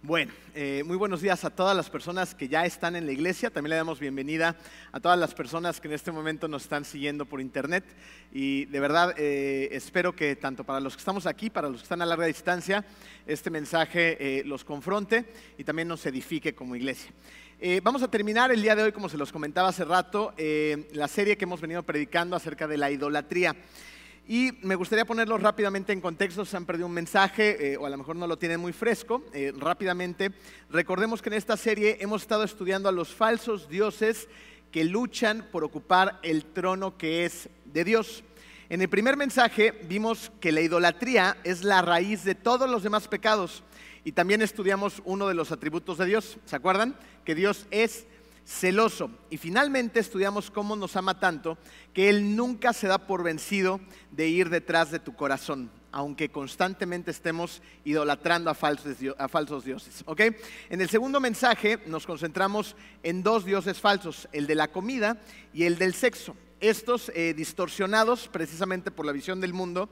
[0.00, 3.50] Bueno, eh, muy buenos días a todas las personas que ya están en la iglesia.
[3.50, 4.54] También le damos bienvenida
[4.92, 7.84] a todas las personas que en este momento nos están siguiendo por internet.
[8.30, 11.82] Y de verdad eh, espero que tanto para los que estamos aquí, para los que
[11.82, 12.84] están a larga distancia,
[13.26, 15.24] este mensaje eh, los confronte
[15.58, 17.10] y también nos edifique como iglesia.
[17.82, 20.32] vamos a terminar el día de hoy, como se los comentaba hace rato,
[20.92, 23.56] la serie que hemos venido predicando acerca de la idolatría.
[24.30, 27.88] Y me gustaría ponerlo rápidamente en contexto, se han perdido un mensaje eh, o a
[27.88, 29.24] lo mejor no lo tienen muy fresco.
[29.32, 30.32] Eh, rápidamente,
[30.68, 34.28] recordemos que en esta serie hemos estado estudiando a los falsos dioses
[34.70, 38.22] que luchan por ocupar el trono que es de Dios.
[38.68, 43.08] En el primer mensaje vimos que la idolatría es la raíz de todos los demás
[43.08, 43.62] pecados
[44.04, 46.36] y también estudiamos uno de los atributos de Dios.
[46.44, 46.98] ¿Se acuerdan?
[47.24, 48.06] Que Dios es
[48.48, 49.10] celoso.
[49.28, 51.58] Y finalmente estudiamos cómo nos ama tanto
[51.92, 53.78] que Él nunca se da por vencido
[54.10, 60.02] de ir detrás de tu corazón, aunque constantemente estemos idolatrando a falsos, dioses.
[60.70, 65.20] En el segundo mensaje nos concentramos en dos dioses falsos, el de la comida
[65.52, 66.34] y el del sexo.
[66.60, 69.88] Estos eh, distorsionados precisamente por la visión del mundo,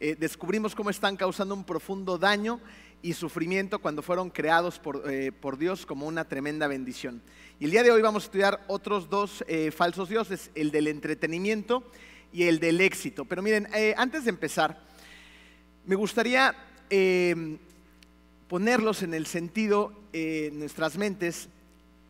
[0.00, 2.60] eh, descubrimos cómo están causando un profundo daño
[3.02, 7.22] y sufrimiento cuando fueron creados por, eh, por Dios como una tremenda bendición.
[7.60, 10.88] Y el día de hoy vamos a estudiar otros dos eh, falsos dioses, el del
[10.88, 11.84] entretenimiento
[12.32, 13.26] y el del éxito.
[13.26, 14.80] Pero miren, eh, antes de empezar,
[15.84, 16.54] me gustaría
[16.88, 17.58] eh,
[18.48, 21.50] ponerlos en el sentido en nuestras mentes.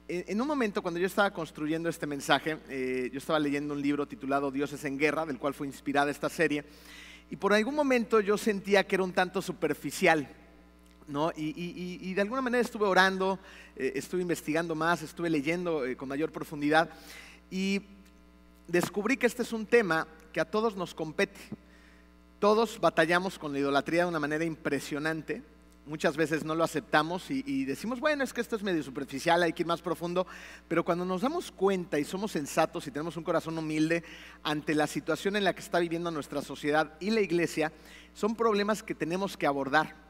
[0.06, 2.56] En un momento cuando yo estaba construyendo este mensaje,
[3.12, 6.64] yo estaba leyendo un libro titulado Dioses en Guerra, del cual fue inspirada esta serie,
[7.28, 10.28] y por algún momento yo sentía que era un tanto superficial
[11.36, 13.38] y, de alguna manera estuve orando,
[13.76, 16.90] eh, estuve investigando más, estuve leyendo eh, con mayor profundidad
[17.50, 17.82] y
[18.68, 21.40] descubrí que este es un tema que a todos nos compete.
[22.38, 25.42] Todos batallamos con la idolatría de una manera impresionante.
[25.84, 29.42] Muchas veces no lo aceptamos y, y, decimos, bueno, es que esto es medio superficial,
[29.42, 30.26] hay que ir más profundo,
[30.68, 34.04] pero cuando nos damos cuenta y somos sensatos y tenemos un corazón humilde
[34.44, 37.72] ante la situación en la que está viviendo nuestra sociedad y la iglesia,
[38.14, 40.09] son problemas que tenemos que abordar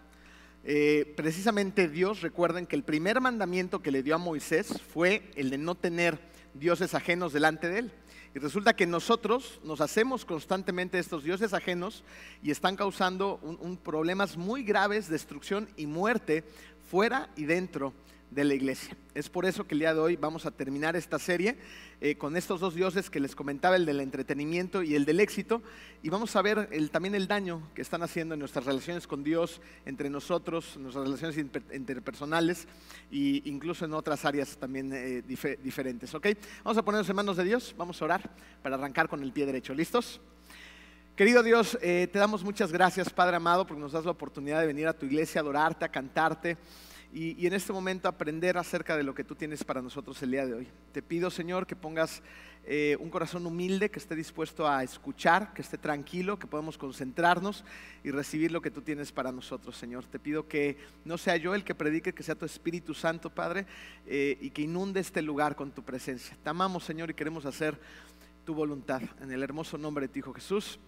[0.65, 5.50] eh, precisamente Dios, recuerden que el primer mandamiento que le dio a Moisés fue el
[5.50, 6.19] de no tener
[6.54, 7.93] dioses ajenos delante de él.
[8.34, 12.04] Y resulta que nosotros nos hacemos constantemente estos dioses ajenos
[12.43, 16.44] y están causando un, problemas muy graves, destrucción y muerte
[16.91, 17.92] fuera y dentro
[18.31, 18.97] de la iglesia.
[19.15, 21.59] Es por eso que el día de hoy vamos a terminar esta serie
[22.01, 25.63] eh, con estos dos dioses que les comentaba, el del entretenimiento y el del éxito,
[26.03, 29.61] y vamos a ver también el daño que están haciendo en nuestras relaciones con Dios,
[29.85, 31.37] entre nosotros, nuestras relaciones
[31.73, 32.69] interpersonales
[33.11, 36.15] e incluso en otras áreas también eh, diferentes.
[36.15, 36.29] ¿ok?
[36.63, 38.31] Vamos a ponernos en manos de Dios, vamos a orar
[38.63, 39.75] para arrancar con el pie derecho.
[39.75, 40.21] ¿Listos?
[41.17, 44.67] Querido Dios, eh, te damos muchas gracias, Padre amado, porque nos das la oportunidad de
[44.67, 46.57] venir a tu iglesia, adorarte, a cantarte
[47.12, 50.47] y, en este momento aprender acerca de lo que tú tienes para nosotros el día
[50.47, 50.69] de hoy.
[50.93, 52.22] Te pido, Señor, que pongas
[52.65, 57.65] eh, un corazón humilde, que esté dispuesto a escuchar, que esté tranquilo, que podamos concentrarnos
[58.04, 60.04] y recibir lo que tú tienes para nosotros, Señor.
[60.04, 63.66] Te pido que no sea yo el que predique, que sea tu Espíritu Santo, Padre,
[64.06, 66.37] eh, y que inunde este lugar con tu presencia.
[66.42, 67.77] Te amamos, Señor, y queremos hacer
[68.44, 69.03] tu voluntad.
[69.21, 70.78] En el hermoso nombre de tu Hijo Jesús.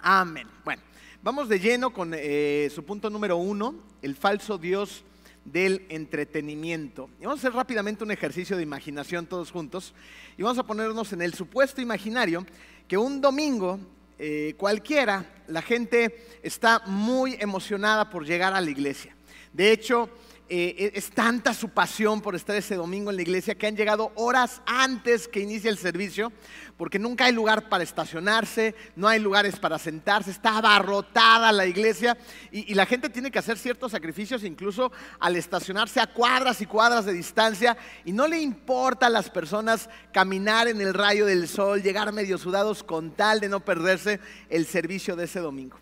[0.00, 0.46] Amén.
[0.64, 0.82] Bueno,
[1.20, 5.04] vamos de lleno con eh, su punto número uno, el falso Dios
[5.52, 7.10] del entretenimiento.
[7.20, 9.94] Y vamos a hacer rápidamente un ejercicio de imaginación todos juntos
[10.36, 12.46] y vamos a ponernos en el supuesto imaginario
[12.86, 13.78] que un domingo
[14.18, 19.14] eh, cualquiera la gente está muy emocionada por llegar a la iglesia.
[19.52, 20.10] De hecho,
[20.50, 24.12] eh, es tanta su pasión por estar ese domingo en la iglesia que han llegado
[24.14, 26.32] horas antes que inicie el servicio,
[26.76, 32.16] porque nunca hay lugar para estacionarse, no hay lugares para sentarse, está abarrotada la iglesia
[32.50, 37.04] y la gente tiene que hacer ciertos sacrificios incluso al estacionarse a cuadras y cuadras
[37.04, 41.82] de distancia y no le importa a las personas caminar en el rayo del sol,
[41.82, 45.78] llegar medio sudados con tal de no perderse el servicio de ese domingo.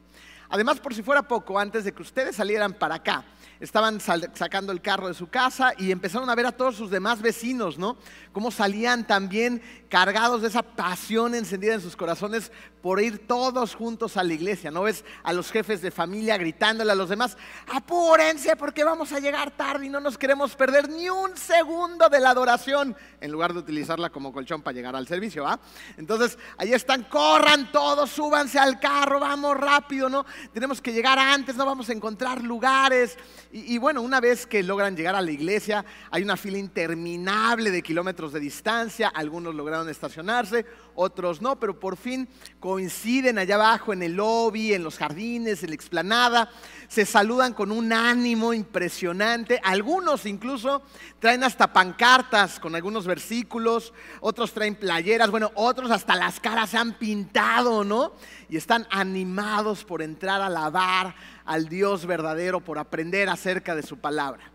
[0.48, 3.24] Además, por si fuera poco, antes de que ustedes salieran para acá,
[3.60, 7.22] estaban sacando el carro de su casa y empezaron a ver a todos sus demás
[7.22, 7.96] vecinos, ¿no?
[8.32, 14.16] Cómo salían también cargados de esa pasión encendida en sus corazones por ir todos juntos
[14.16, 14.82] a la iglesia, ¿no?
[14.82, 17.36] Ves a los jefes de familia gritándole a los demás,
[17.72, 22.20] apúrense porque vamos a llegar tarde y no nos queremos perder ni un segundo de
[22.20, 25.58] la adoración, en lugar de utilizarla como colchón para llegar al servicio, ¿ah?
[25.96, 30.26] Entonces, ahí están, corran todos, súbanse al carro, vamos rápido, ¿no?
[30.52, 33.16] tenemos que llegar antes, no vamos a encontrar lugares.
[33.52, 37.80] Y, bueno, una vez que logran llegar a la iglesia, hay una fila interminable de
[37.80, 42.28] kilómetros de distancia, algunos lograron estacionarse, otros no, pero por fin
[42.58, 46.50] coinciden allá abajo en el lobby, en los jardines, en la explanada,
[46.88, 50.82] se saludan con un ánimo impresionante, algunos incluso
[51.18, 56.78] traen hasta pancartas con algunos versículos, otros traen playeras, bueno, otros hasta las caras se
[56.78, 58.12] han pintado, ¿no?
[58.48, 61.14] Y están animados por entrar a alabar
[61.46, 64.50] al Dios verdadero, por aprender acerca de su palabra.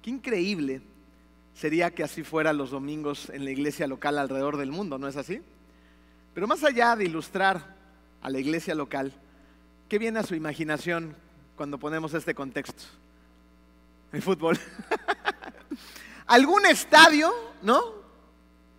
[0.00, 0.80] Qué increíble
[1.54, 5.16] sería que así fuera los domingos en la iglesia local alrededor del mundo, ¿no es
[5.16, 5.42] así?
[6.34, 7.74] Pero más allá de ilustrar
[8.22, 9.12] a la iglesia local,
[9.88, 11.16] ¿qué viene a su imaginación
[11.56, 12.84] cuando ponemos este contexto?
[14.12, 14.58] El fútbol.
[16.26, 17.32] Algún estadio,
[17.62, 17.82] ¿no?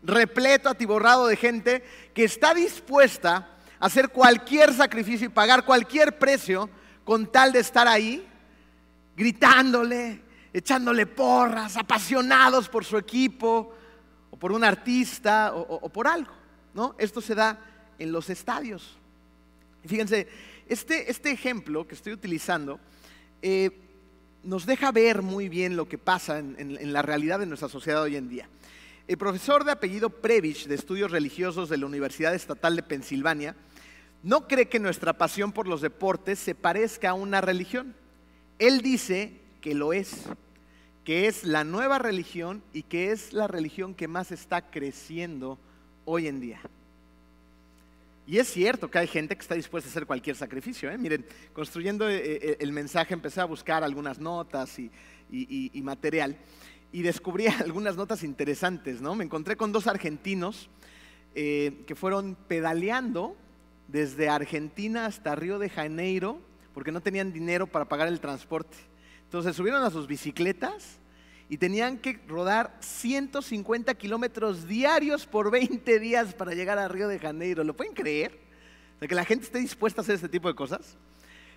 [0.04, 1.84] Repleto, atiborrado de gente
[2.14, 3.50] que está dispuesta
[3.80, 6.70] a hacer cualquier sacrificio y pagar cualquier precio
[7.06, 8.26] con tal de estar ahí,
[9.16, 10.20] gritándole,
[10.52, 13.74] echándole porras, apasionados por su equipo,
[14.32, 16.34] o por un artista, o, por algo.
[16.74, 16.96] ¿no?
[16.98, 17.58] Esto se da
[18.00, 18.98] en los estadios.
[19.86, 20.28] fíjense,
[20.68, 22.80] este, este, ejemplo que estoy utilizando
[23.42, 23.70] eh,
[24.44, 27.70] nos deja ver muy bien lo que pasa en, en, en, la realidad de nuestra
[27.70, 28.50] sociedad hoy en día.
[29.08, 33.56] El profesor de apellido Previch de Estudios Religiosos de la Universidad Estatal de Pensilvania
[34.26, 37.94] no cree que nuestra pasión por los deportes se parezca a una religión.
[38.58, 40.24] Él dice que lo es,
[41.04, 45.60] que es la nueva religión y que es la religión que más está creciendo
[46.06, 46.60] hoy en día.
[48.26, 50.90] Y es cierto que hay gente que está dispuesta a hacer cualquier sacrificio.
[50.90, 50.98] ¿eh?
[50.98, 51.24] Miren,
[51.54, 54.90] construyendo eh, eh, el mensaje empecé a buscar algunas notas y,
[55.84, 56.36] material
[56.92, 59.02] y descubrí algunas notas interesantes.
[59.02, 59.14] ¿no?
[59.14, 60.68] Me encontré con dos argentinos
[61.36, 63.36] que fueron pedaleando
[63.88, 66.42] desde Argentina hasta Río de Janeiro
[66.74, 68.76] porque no tenían dinero para pagar el transporte.
[69.24, 71.00] Entonces subieron a sus bicicletas
[71.48, 77.20] y tenían que rodar 150 kilómetros diarios por 20 días para llegar a Río de
[77.20, 77.64] Janeiro.
[77.64, 78.38] ¿Lo pueden creer?
[78.96, 80.98] O sea, que la gente esté dispuesta a hacer este tipo de cosas.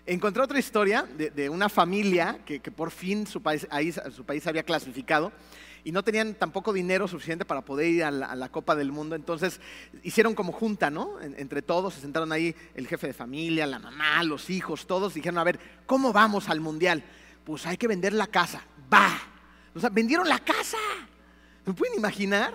[0.06, 3.66] Encontré otra historia de, una familia que, por fin su país,
[4.12, 5.32] su país había clasificado
[5.88, 9.16] y no tenían tampoco dinero suficiente para poder ir a la, Copa del Mundo.
[9.16, 9.58] Entonces
[10.02, 11.18] hicieron como junta, ¿no?
[11.18, 15.14] En, entre todos, se sentaron ahí el jefe de familia, la mamá, los hijos, todos.
[15.14, 17.02] Dijeron, a ver, ¿cómo vamos al Mundial?
[17.42, 18.60] Pues hay que vender la casa.
[18.92, 19.18] Va.
[19.74, 20.76] O sea, vendieron la casa.
[21.64, 22.52] ¿Me pueden imaginar?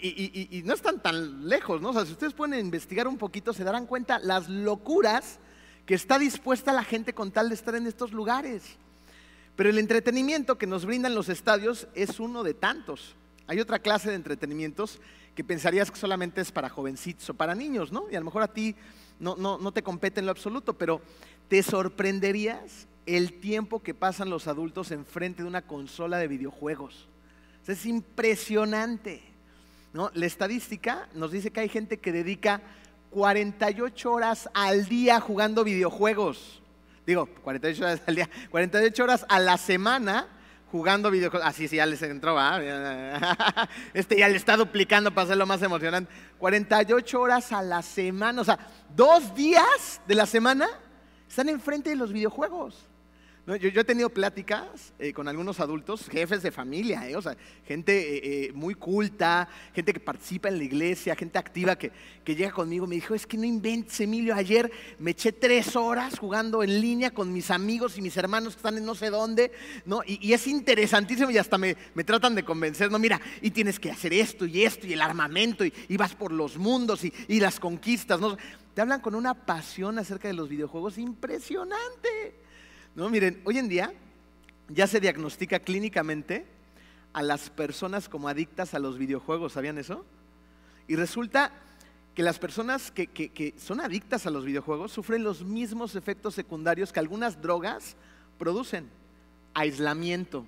[0.00, 1.90] Y, y, no están tan lejos, ¿no?
[1.90, 5.38] O sea, si ustedes pueden investigar un poquito, se darán cuenta las locuras
[5.84, 8.78] que está dispuesta la gente con tal de estar en estos lugares.
[9.56, 13.14] Pero el entretenimiento que nos brindan los estadios es uno de tantos.
[13.46, 15.00] Hay otra clase de entretenimientos
[15.34, 18.06] que pensarías que solamente es para jovencitos o para niños, ¿no?
[18.10, 18.74] Y a lo mejor a ti
[19.18, 21.00] no, no, no te compete en lo absoluto, pero
[21.48, 27.08] te sorprenderías el tiempo que pasan los adultos enfrente de una consola de videojuegos.
[27.66, 29.22] Es impresionante.
[29.92, 30.10] ¿no?
[30.14, 32.62] La estadística nos dice que hay gente que dedica
[33.10, 36.62] 48 horas al día jugando videojuegos.
[37.06, 40.28] Digo, 48 horas al día, 48 horas a la semana
[40.74, 41.46] jugando videojuegos.
[41.46, 43.14] Así, ah, sí, ya les entró, ¿eh?
[43.94, 46.12] Este ya le está duplicando para hacerlo más emocionante.
[46.38, 48.58] 48 horas a la semana, o sea,
[48.94, 50.66] dos días de la semana
[51.28, 52.88] están enfrente de los videojuegos.
[53.46, 57.36] Yo, he tenido pláticas eh, con algunos adultos, jefes de familia, eh, o sea,
[57.66, 61.92] gente eh, muy culta, gente que participa en la iglesia, gente activa que,
[62.24, 66.18] que, llega conmigo me dijo, es que no inventes, Emilio, ayer me eché tres horas
[66.18, 69.52] jugando en línea con mis amigos y mis hermanos que están en no sé dónde,
[69.84, 70.00] ¿no?
[70.06, 73.78] Y, y es interesantísimo y hasta me, me, tratan de convencer, no, mira, y tienes
[73.78, 77.12] que hacer esto y esto y el armamento y, y vas por los mundos y,
[77.28, 78.38] y las conquistas, ¿no?
[78.72, 82.43] Te hablan con una pasión acerca de los videojuegos impresionante.
[82.94, 83.92] No, miren, hoy en día
[84.68, 86.46] ya se diagnostica clínicamente
[87.12, 90.04] a las personas como adictas a los videojuegos, ¿sabían eso?
[90.86, 91.50] Y resulta
[92.14, 96.92] que las personas que, que, son adictas a los videojuegos sufren los mismos efectos secundarios
[96.92, 97.96] que algunas drogas
[98.38, 98.88] producen.
[99.54, 100.46] Aislamiento,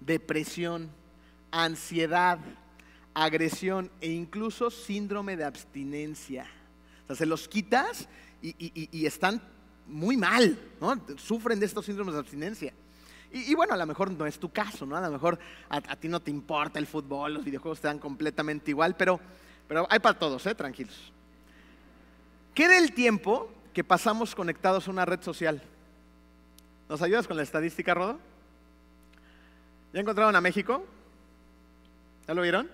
[0.00, 0.90] depresión,
[1.52, 2.40] ansiedad,
[3.14, 6.46] agresión e incluso síndrome de abstinencia.
[7.04, 8.08] O sea, se los quitas
[8.42, 9.40] y, y, y están
[9.88, 11.00] muy mal, ¿no?
[11.16, 12.72] Sufren de estos síndromes de abstinencia.
[13.30, 14.96] Y, bueno, a lo mejor no es tu caso, ¿no?
[14.96, 17.98] A lo mejor a, a, ti no te importa el fútbol, los videojuegos te dan
[17.98, 19.20] completamente igual, pero,
[19.66, 20.54] pero hay para todos, ¿eh?
[20.54, 21.12] Tranquilos.
[22.54, 25.62] ¿Qué del tiempo que pasamos conectados a una red social?
[26.88, 28.18] ¿Nos ayudas con la estadística, Rodo?
[29.92, 30.84] ¿Ya encontraron a México?
[32.26, 32.70] ¿Ya lo vieron?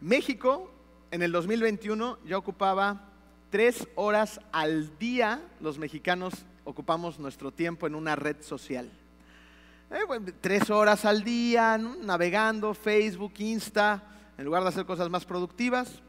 [0.00, 0.72] México
[1.10, 3.11] en el 2021 ya ocupaba
[3.52, 8.90] tres horas al día los mexicanos ocupamos nuestro tiempo en una red social?
[9.90, 14.02] Eh, tres horas al día, navegando, Facebook, Insta,
[14.38, 16.00] en lugar de hacer cosas más productivas.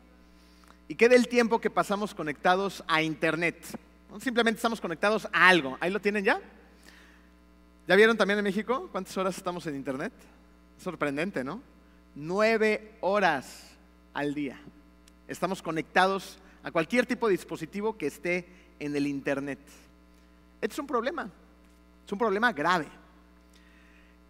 [0.88, 3.57] ¿Y qué del tiempo que pasamos conectados a Internet?
[4.21, 5.77] Simplemente estamos conectados a algo.
[5.81, 6.39] ¿Ahí lo tienen ya?
[7.89, 10.13] ¿Ya vieron también en México cuántas horas estamos en Internet?
[10.81, 11.62] Sorprendente, ¿no?
[12.15, 13.75] Nueve horas
[14.13, 14.57] al día.
[15.27, 18.48] Estamos conectados a cualquier tipo de dispositivo que esté
[18.79, 19.60] en el Internet.
[20.62, 21.29] Este es un problema,
[22.05, 22.88] es un problema grave.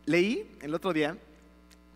[0.05, 1.15] Leí el otro día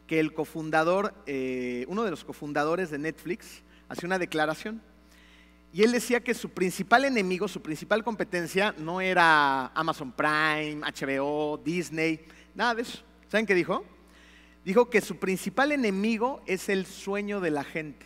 [0.05, 4.81] que el cofundador, eh, uno de los cofundadores de Netflix, hacía una declaración.
[5.73, 11.57] Y él decía que su principal enemigo, su principal competencia no era Amazon Prime, HBO,
[11.57, 12.25] Disney,
[12.55, 13.03] nada de eso.
[13.27, 13.83] ¿Saben qué dijo?
[14.63, 18.05] Dijo que su principal enemigo es el sueño de la gente.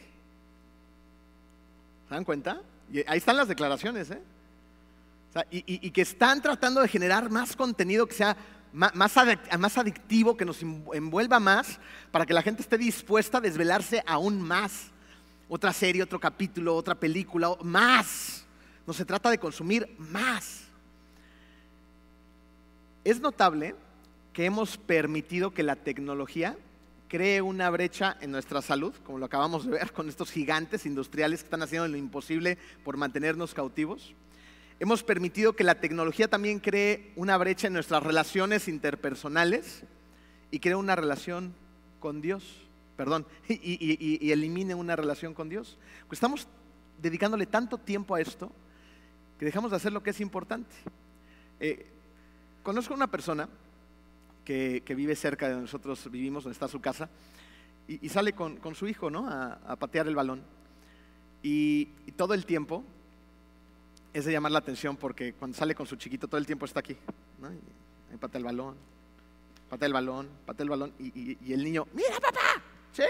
[2.11, 2.61] ¿Se dan cuenta?
[2.91, 4.21] Y ahí están las declaraciones, ¿eh?
[5.49, 8.35] y, que están tratando de generar más contenido que sea
[8.73, 11.79] más, más adictivo, que nos envuelva más,
[12.11, 14.91] para que la gente esté dispuesta a desvelarse aún más.
[15.47, 18.43] Otra serie, otro capítulo, otra película, más.
[18.85, 20.65] No se trata de consumir más.
[23.05, 23.73] Es notable
[24.33, 26.57] que hemos permitido que la tecnología
[27.11, 31.41] cree una brecha en nuestra salud, como lo acabamos de ver con estos gigantes industriales
[31.41, 34.15] que están haciendo lo imposible por mantenernos cautivos.
[34.79, 39.83] Hemos permitido que la tecnología también cree una brecha en nuestras relaciones interpersonales
[40.51, 41.53] y cree una relación
[41.99, 42.61] con Dios,
[42.95, 45.77] perdón, y, elimine una relación con Dios.
[46.07, 46.47] Pues estamos
[47.01, 48.49] dedicándole tanto tiempo a esto
[49.37, 50.73] que dejamos de hacer lo que es importante.
[51.59, 51.87] Eh,
[52.63, 53.49] conozco una persona
[54.83, 57.09] que, vive cerca de nosotros vivimos, donde está su casa,
[57.87, 59.27] y, sale con, su hijo ¿no?
[59.27, 60.41] a, patear el balón.
[61.43, 62.83] y todo el tiempo
[64.13, 66.79] es de llamar la atención porque cuando sale con su chiquito todo el tiempo está
[66.79, 66.95] aquí.
[68.13, 68.75] Y, patea el balón,
[69.69, 70.93] patea el balón, patea el balón.
[70.99, 73.03] Y, el niño, mira papá, sí.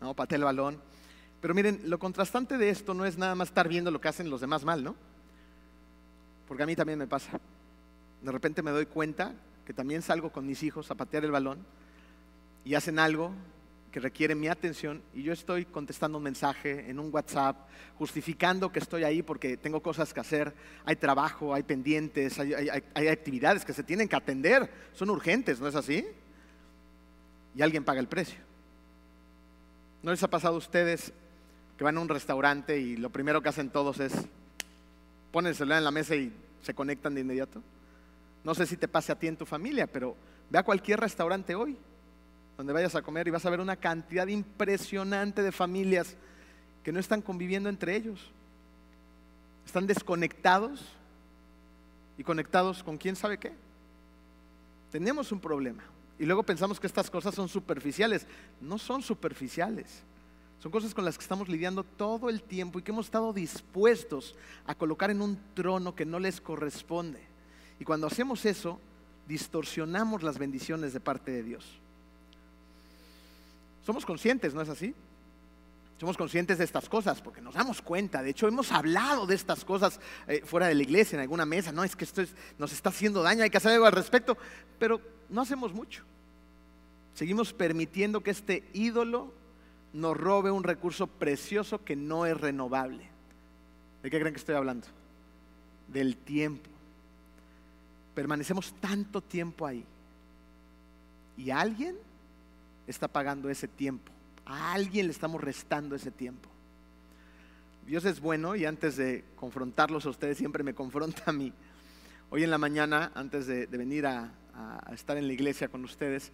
[0.00, 0.80] No, patea el balón.
[1.40, 4.30] Pero miren, lo contrastante de esto no es nada más estar viendo lo que hacen
[4.30, 4.96] los demás mal, ¿no?
[6.48, 7.38] Porque a mí también me pasa.
[8.22, 11.64] De repente me doy cuenta que también salgo con mis hijos a patear el balón
[12.64, 13.32] y hacen algo
[13.94, 18.80] que requiere mi atención y yo estoy contestando un mensaje en un WhatsApp, justificando que
[18.80, 20.52] estoy ahí porque tengo cosas que hacer,
[20.84, 25.76] hay trabajo, hay pendientes, hay, actividades que se tienen que atender, son urgentes, ¿no es
[25.76, 26.04] así?
[27.54, 28.40] Y alguien paga el precio.
[30.02, 31.12] ¿No les ha pasado a ustedes
[31.78, 34.12] que van a un restaurante y lo primero que hacen todos es
[35.30, 37.62] ponen el celular en la mesa y se conectan de inmediato?
[38.44, 40.16] No sé si te pase a ti en tu familia, pero
[40.50, 41.76] ve a cualquier restaurante hoy
[42.56, 46.16] donde vayas a comer y vas a ver una cantidad impresionante de familias
[46.82, 48.30] que no están conviviendo entre ellos.
[49.66, 50.84] Están desconectados
[52.16, 53.52] y conectados con quién sabe qué.
[54.92, 55.82] Tenemos un problema.
[56.18, 58.26] Y luego pensamos que estas cosas son superficiales.
[58.60, 60.02] No son superficiales.
[60.60, 64.36] Son cosas con las que estamos lidiando todo el tiempo y que hemos estado dispuestos
[64.66, 67.33] a colocar en un trono que no les corresponde.
[67.78, 68.80] Y cuando hacemos eso,
[69.26, 71.64] distorsionamos las bendiciones de parte de Dios.
[73.84, 74.94] Somos conscientes, ¿no es así?
[75.98, 78.22] Somos conscientes de estas cosas porque nos damos cuenta.
[78.22, 81.70] De hecho, hemos hablado de estas cosas eh, fuera de la iglesia, en alguna mesa.
[81.70, 82.22] No, es que esto
[82.58, 84.36] nos está haciendo daño, hay que hacer algo al respecto.
[84.78, 86.02] Pero no hacemos mucho.
[87.14, 89.32] Seguimos permitiendo que este ídolo
[89.92, 93.08] nos robe un recurso precioso que no es renovable.
[94.02, 94.86] ¿De qué creen que estoy hablando?
[95.88, 96.68] Del tiempo.
[98.14, 99.84] Permanecemos tanto tiempo ahí.
[101.36, 101.96] Y alguien
[102.86, 104.10] está pagando ese tiempo.
[104.46, 106.48] A alguien le estamos restando ese tiempo.
[107.86, 111.52] Dios es bueno y antes de confrontarlos a ustedes siempre me confronta a mí.
[112.30, 114.32] Hoy en la mañana, antes de, venir a,
[114.92, 116.32] estar en la iglesia con ustedes,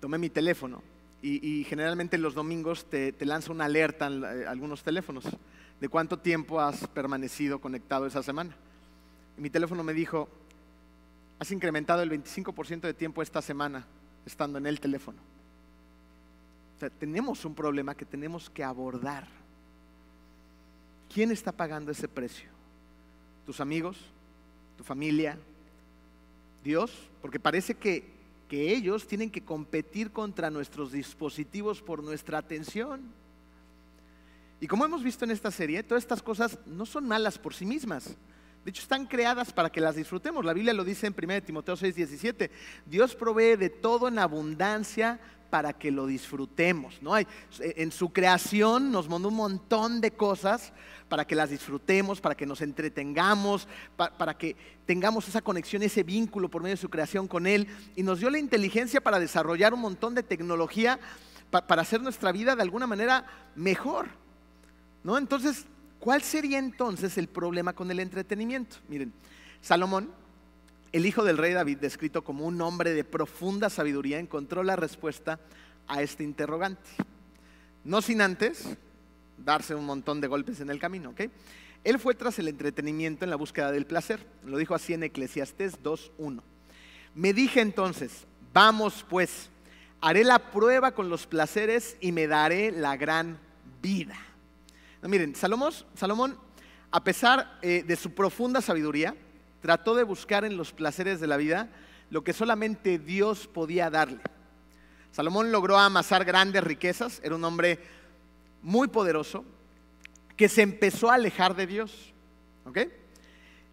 [0.00, 0.82] tomé mi teléfono
[1.22, 5.24] y, generalmente los domingos te, te, lanza una alerta en eh, algunos teléfonos
[5.80, 8.54] de cuánto tiempo has permanecido conectado esa semana.
[9.38, 10.28] Y mi teléfono me dijo,
[11.42, 13.86] has incrementado el 25% de tiempo esta semana
[14.24, 15.32] estando en el teléfono
[16.90, 19.26] tenemos un problema que tenemos que abordar.
[21.12, 22.48] ¿Quién está pagando ese precio?
[23.44, 23.98] ¿Tus amigos?
[24.76, 25.38] ¿Tu familia?
[26.64, 26.92] ¿Dios?
[27.20, 28.10] Porque parece que,
[28.48, 33.02] que ellos tienen que competir contra nuestros dispositivos por nuestra atención.
[34.60, 37.66] Y como hemos visto en esta serie, todas estas cosas no son malas por sí
[37.66, 38.16] mismas.
[38.64, 40.44] De hecho, están creadas para que las disfrutemos.
[40.44, 42.50] La Biblia lo dice en 1 Timoteo 6, 17.
[42.86, 45.18] Dios provee de todo en abundancia
[45.50, 47.02] para que lo disfrutemos.
[47.02, 47.12] ¿no?
[47.12, 47.26] Hay,
[47.60, 50.72] en su creación nos mandó un montón de cosas
[51.08, 56.48] para que las disfrutemos, para que nos entretengamos, para que tengamos esa conexión, ese vínculo
[56.48, 57.66] por medio de su creación con Él.
[57.96, 60.98] Y nos dio la inteligencia para desarrollar un montón de tecnología
[61.50, 64.08] para hacer nuestra vida de alguna manera mejor.
[65.04, 65.18] ¿no?
[65.18, 65.66] Entonces,
[66.02, 68.78] ¿Cuál sería entonces el problema con el entretenimiento?
[68.88, 69.12] Miren,
[69.60, 70.10] Salomón,
[70.90, 75.38] el hijo del rey David, descrito como un hombre de profunda sabiduría, encontró la respuesta
[75.86, 76.90] a este interrogante.
[77.84, 78.76] No sin antes
[79.38, 81.20] darse un montón de golpes en el camino, ¿ok?
[81.84, 84.26] Él fue tras el entretenimiento en la búsqueda del placer.
[84.44, 86.42] Lo dijo así en Eclesiastés 2.1.
[87.14, 89.50] Me dije entonces, vamos pues,
[90.00, 93.38] haré la prueba con los placeres y me daré la gran
[93.80, 94.18] vida
[95.08, 96.38] miren, Salomón,
[96.90, 99.16] a pesar eh, de su profunda sabiduría,
[99.60, 101.68] trató de buscar en los placeres de la vida
[102.10, 104.20] lo que solamente Dios podía darle.
[105.10, 107.78] Salomón logró amasar grandes riquezas, era un hombre
[108.62, 109.44] muy poderoso,
[110.36, 112.12] que se empezó a alejar de Dios.
[112.64, 112.78] ¿ok?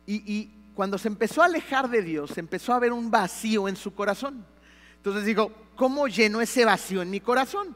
[0.06, 3.76] Y, y, cuando se empezó a alejar de Dios, empezó a ver un vacío en
[3.76, 4.46] su corazón.
[4.96, 7.76] Entonces dijo, ¿cómo lleno ese vacío en mi corazón?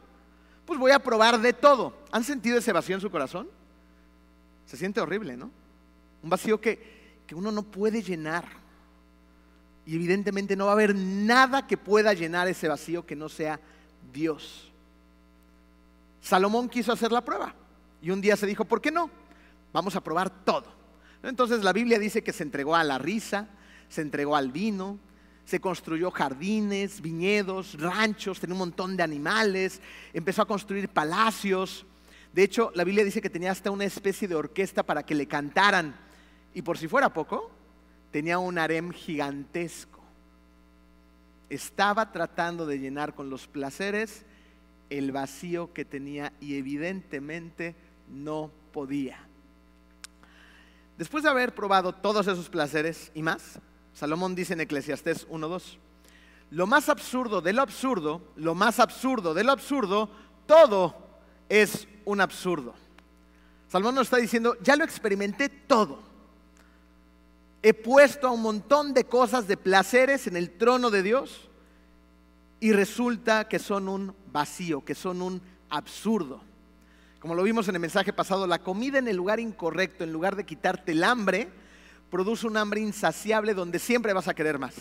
[0.66, 1.94] Pues voy a probar de todo.
[2.10, 3.48] ¿Han sentido ese vacío en su corazón?
[4.66, 5.50] Se siente horrible, ¿no?
[6.22, 8.44] Un vacío que, que uno no puede llenar.
[9.86, 13.60] Y evidentemente no va a haber nada que pueda llenar ese vacío que no sea
[14.12, 14.72] Dios.
[16.22, 17.54] Salomón quiso hacer la prueba
[18.00, 19.10] y un día se dijo, ¿por qué no?
[19.72, 20.64] Vamos a probar todo.
[21.22, 23.48] Entonces la Biblia dice que se entregó a la risa,
[23.88, 24.98] se entregó al vino,
[25.44, 29.80] se construyó jardines, viñedos, ranchos, tenía un montón de animales,
[30.12, 31.84] empezó a construir palacios.
[32.32, 35.26] De hecho, la Biblia dice que tenía hasta una especie de orquesta para que le
[35.26, 35.94] cantaran.
[36.54, 37.50] Y por si fuera poco,
[38.10, 40.00] tenía un harem gigantesco.
[41.50, 44.24] Estaba tratando de llenar con los placeres
[44.88, 47.74] el vacío que tenía y evidentemente
[48.08, 49.18] no podía.
[50.96, 53.60] Después de haber probado todos esos placeres y más,
[53.94, 55.78] Salomón dice en Eclesiastés 1.2,
[56.50, 60.10] lo más absurdo de lo absurdo, lo más absurdo de lo absurdo,
[60.46, 60.96] todo
[61.48, 62.74] es un absurdo.
[63.68, 66.02] Salomón nos está diciendo, ya lo experimenté todo.
[67.62, 71.48] He puesto a un montón de cosas, de placeres en el trono de Dios
[72.60, 76.40] y resulta que son un vacío, que son un absurdo.
[77.20, 80.36] Como lo vimos en el mensaje pasado, la comida en el lugar incorrecto, en lugar
[80.36, 81.48] de quitarte el hambre,
[82.10, 84.74] produce un hambre insaciable donde siempre vas a querer más,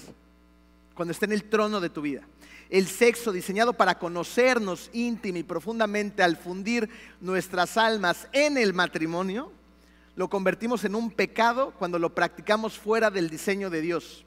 [0.93, 2.21] cuando esté en el trono de tu vida.
[2.69, 6.89] El sexo diseñado para conocernos íntima y profundamente al fundir
[7.21, 9.51] nuestras almas en el matrimonio,
[10.15, 14.25] lo convertimos en un pecado cuando lo practicamos fuera del diseño de Dios.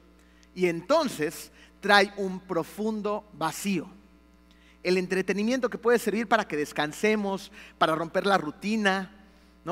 [0.53, 3.87] Y entonces trae un profundo vacío.
[4.83, 9.16] El entretenimiento que puede servir para que descansemos, para romper la rutina,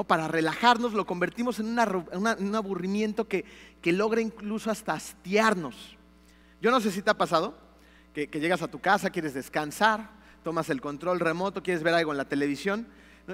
[0.04, 3.46] para relajarnos lo convertimos en, un aburrimiento que,
[3.86, 5.96] logra incluso hasta hastiarnos.
[6.62, 7.58] Yo no sé si te ha pasado
[8.14, 10.10] que, llegas a tu casa, quieres descansar,
[10.44, 12.88] tomas el control remoto, quieres ver algo en la televisión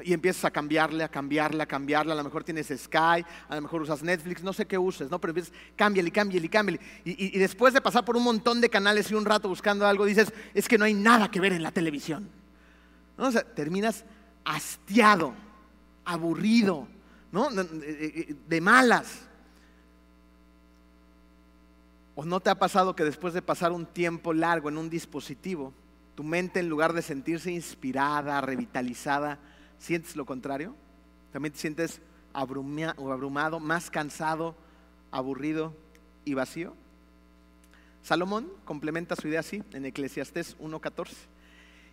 [0.03, 2.13] y empiezas a cambiarle, a cambiarle, a cambiarle.
[2.13, 5.19] A lo mejor tienes Sky, a lo mejor usas Netflix, no sé qué uses, ¿no?
[5.19, 6.79] pero empiezas, cámbiale, cámbiale, cámbiale.
[7.03, 10.05] Y, y, después de pasar por un montón de canales y un rato buscando algo,
[10.05, 12.29] dices, es que no hay nada que ver en la televisión.
[13.17, 14.05] O sea, terminas
[14.45, 15.33] hastiado
[16.05, 16.87] aburrido,
[17.31, 17.49] ¿no?
[17.51, 19.21] De malas.
[22.15, 25.73] ¿O no te ha pasado que después de pasar un tiempo largo en un dispositivo,
[26.15, 29.39] tu mente en lugar de sentirse inspirada, revitalizada,
[29.79, 30.75] sientes lo contrario?
[31.31, 32.01] También te sientes
[32.33, 34.55] abrumado, más cansado,
[35.09, 35.73] aburrido
[36.25, 36.73] y vacío.
[38.03, 41.07] Salomón complementa su idea así en Eclesiastés 1.14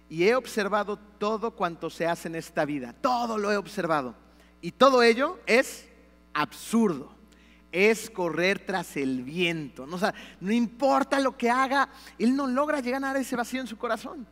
[0.08, 2.94] y he observado todo cuanto se hace en esta vida.
[3.00, 4.14] Todo lo he observado.
[4.60, 5.86] Y todo ello es
[6.32, 7.14] absurdo.
[7.70, 9.86] Es correr tras el viento.
[9.86, 14.26] No, importa lo que haga, él no logra llegar a ese vacío en su corazón.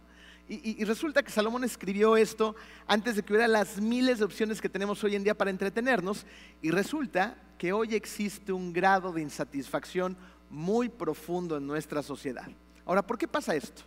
[0.49, 2.55] Y, resulta que Salomón escribió esto
[2.87, 6.25] antes de que hubiera las miles de opciones que tenemos hoy en día para entretenernos.
[6.63, 10.17] Y resulta que hoy existe un grado de insatisfacción
[10.49, 12.47] muy profundo en nuestra sociedad.
[12.87, 13.83] Ahora, ¿por qué pasa esto?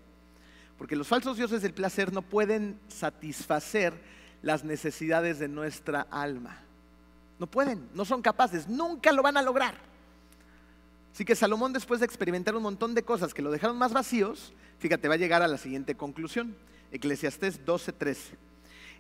[0.80, 3.94] Porque los falsos dioses del placer no pueden satisfacer
[4.42, 6.58] las necesidades de nuestra alma.
[7.38, 9.76] No pueden, no son capaces, nunca lo van a lograr.
[11.14, 14.54] Así que Salomón, después de experimentar un montón de cosas que lo dejaron más vacíos,
[14.78, 16.56] fíjate, va a llegar a la siguiente conclusión.
[16.94, 18.38] Eclesiastés 12:13.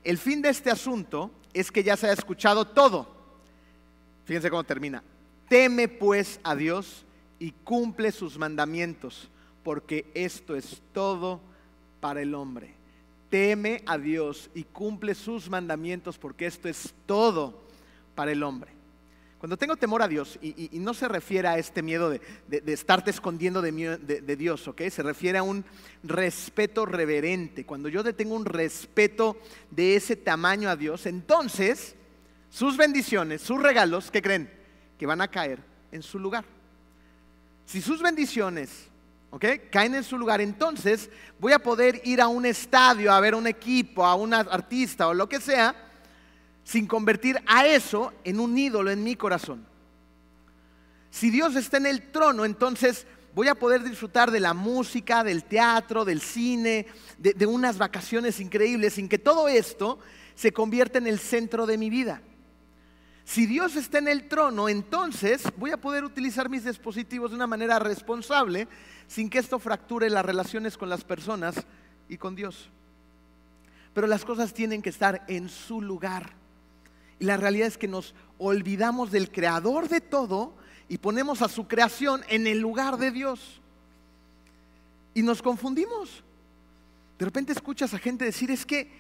[0.04, 3.08] El fin de este asunto es que ya se ha escuchado todo.
[4.26, 5.02] Fíjense cómo termina.
[5.48, 7.06] Teme pues a Dios
[7.40, 9.30] y cumple sus mandamientos,
[9.64, 11.48] porque esto es todo
[12.00, 12.74] para el hombre.
[13.30, 17.62] Teme a Dios y cumple sus mandamientos, porque esto es todo
[18.16, 18.72] para el hombre.
[19.40, 22.22] Cuando tengo temor a Dios, y, no se refiere a este miedo de,
[22.66, 24.82] estarte escondiendo de, de, Dios, ¿ok?
[24.90, 25.64] Se refiere a un
[26.04, 27.66] respeto reverente.
[27.66, 29.38] Cuando yo tengo un respeto
[29.72, 31.96] de ese tamaño a Dios, entonces
[32.50, 34.52] sus bendiciones, sus regalos, ¿qué creen?
[34.98, 35.60] Que van a caer
[35.94, 36.44] en su lugar.
[37.66, 38.89] Si sus bendiciones,
[39.72, 43.46] Caen en su lugar, entonces voy a poder ir a un estadio a ver un
[43.46, 45.76] equipo, a un artista o lo que sea,
[46.64, 49.66] sin convertir a eso en un ídolo en mi corazón.
[51.12, 55.44] Si Dios está en el trono, entonces voy a poder disfrutar de la música, del
[55.44, 56.88] teatro, del cine,
[57.18, 60.00] de, unas vacaciones increíbles, sin que todo esto
[60.36, 62.22] se convierta en el centro de mi vida.
[63.30, 67.46] Si Dios está en el trono, entonces voy a poder utilizar mis dispositivos de una
[67.46, 68.68] manera responsable
[69.06, 71.56] sin que esto fracture las relaciones con las personas
[72.10, 72.72] y con Dios.
[73.94, 76.32] Pero las cosas tienen que estar en su lugar.
[77.20, 80.56] Y la realidad es que nos olvidamos del creador de todo
[80.88, 83.62] y ponemos a su creación en el lugar de Dios.
[85.14, 86.24] Y nos confundimos.
[87.20, 88.92] De repente escuchas a gente decir, es que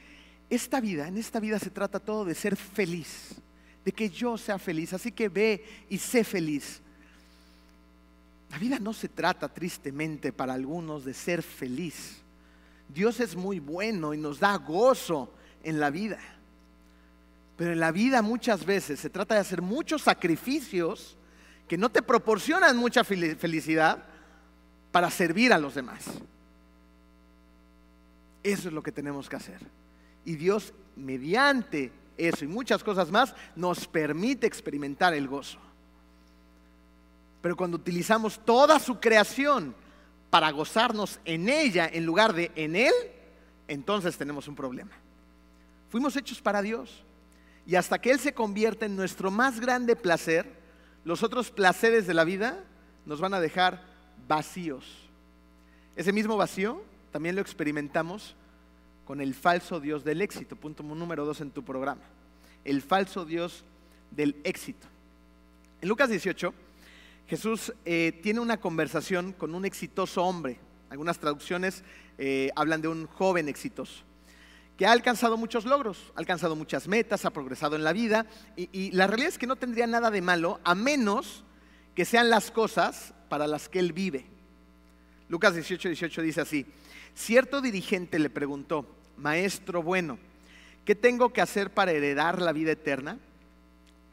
[0.51, 3.41] esta vida, en esta vida se trata todo de ser feliz
[3.89, 4.93] de que yo sea feliz.
[4.93, 6.80] Así que ve y sé feliz.
[8.52, 12.17] La vida no se trata tristemente para algunos de ser feliz.
[12.88, 16.19] Dios es muy bueno y nos da gozo en la vida.
[17.58, 21.17] Pero en la vida muchas veces se trata de hacer muchos sacrificios
[21.67, 24.04] que no te proporcionan mucha felicidad
[24.91, 26.06] para servir a los demás.
[28.43, 29.60] Eso es lo que tenemos que hacer.
[30.25, 31.91] Y Dios, mediante
[32.27, 35.58] eso y muchas cosas más, nos permite experimentar el gozo.
[37.41, 39.73] Pero cuando utilizamos toda su creación
[40.29, 42.93] para gozarnos en ella en lugar de en Él,
[43.67, 44.91] entonces tenemos un problema.
[45.89, 47.03] Fuimos hechos para Dios.
[47.65, 50.45] Y hasta que Él se convierta en nuestro más grande placer,
[51.03, 52.63] los otros placeres de la vida
[53.05, 53.84] nos van a dejar
[54.27, 54.86] vacíos.
[55.95, 58.36] Ese mismo vacío también lo experimentamos
[59.09, 62.03] con el falso Dios del éxito, punto número dos en tu programa.
[62.63, 63.63] El falso Dios
[64.11, 64.85] del éxito.
[65.81, 66.53] En Lucas 18,
[67.27, 70.59] Jesús eh, tiene una conversación con un exitoso hombre.
[70.91, 71.83] Algunas traducciones
[72.19, 74.03] eh, hablan de un joven exitoso
[74.77, 78.69] que ha alcanzado muchos logros, ha alcanzado muchas metas, ha progresado en la vida y,
[78.71, 81.43] y la realidad es que no tendría nada de malo a menos
[81.95, 84.27] que sean las cosas para las que él vive.
[85.29, 86.63] Lucas 18, 18 dice así,
[87.15, 90.17] cierto dirigente le preguntó, maestro bueno,
[90.86, 93.17] ¿qué tengo que hacer para heredar la vida eterna?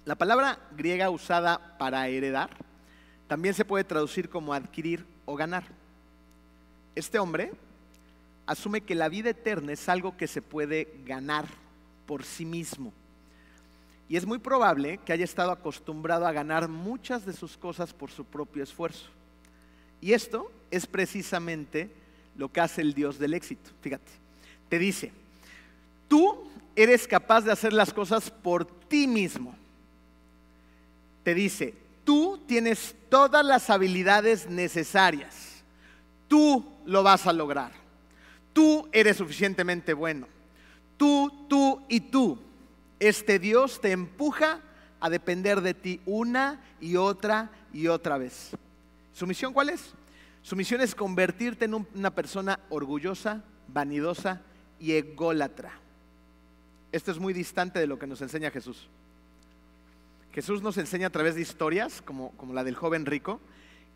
[0.05, 2.51] La palabra griega usada para heredar
[3.27, 5.65] también se puede traducir como adquirir o ganar.
[6.95, 7.53] Este hombre
[8.47, 11.47] asume que la vida eterna es algo que se puede ganar
[12.07, 12.93] por sí mismo.
[14.09, 18.11] Y es muy probable que haya estado acostumbrado a ganar muchas de sus cosas por
[18.11, 19.11] su propio esfuerzo.
[20.01, 21.91] Y esto es precisamente
[22.37, 23.71] lo que hace el Dios del éxito.
[23.81, 24.13] Fíjate,
[24.69, 25.13] te dice,
[26.09, 29.55] tú eres capaz de hacer las cosas por ti mismo.
[31.23, 31.75] Te dice,
[32.05, 35.65] tú tienes todas las habilidades necesarias.
[36.29, 37.73] Tú lo vas a lograr.
[38.53, 40.29] Tú eres suficientemente bueno.
[40.97, 42.39] Tú, tú y tú.
[43.01, 44.61] Este Dios te empuja
[45.01, 48.51] a depender de ti una y otra y otra vez.
[49.13, 49.93] ¿Su misión cuál es?
[50.43, 54.43] Su misión es convertirte en una persona orgullosa, vanidosa
[54.81, 55.73] y ególatra.
[56.93, 58.89] Esto es muy distante de lo que nos enseña Jesús.
[60.33, 63.41] Jesús nos enseña a través de historias, como, como la del joven rico,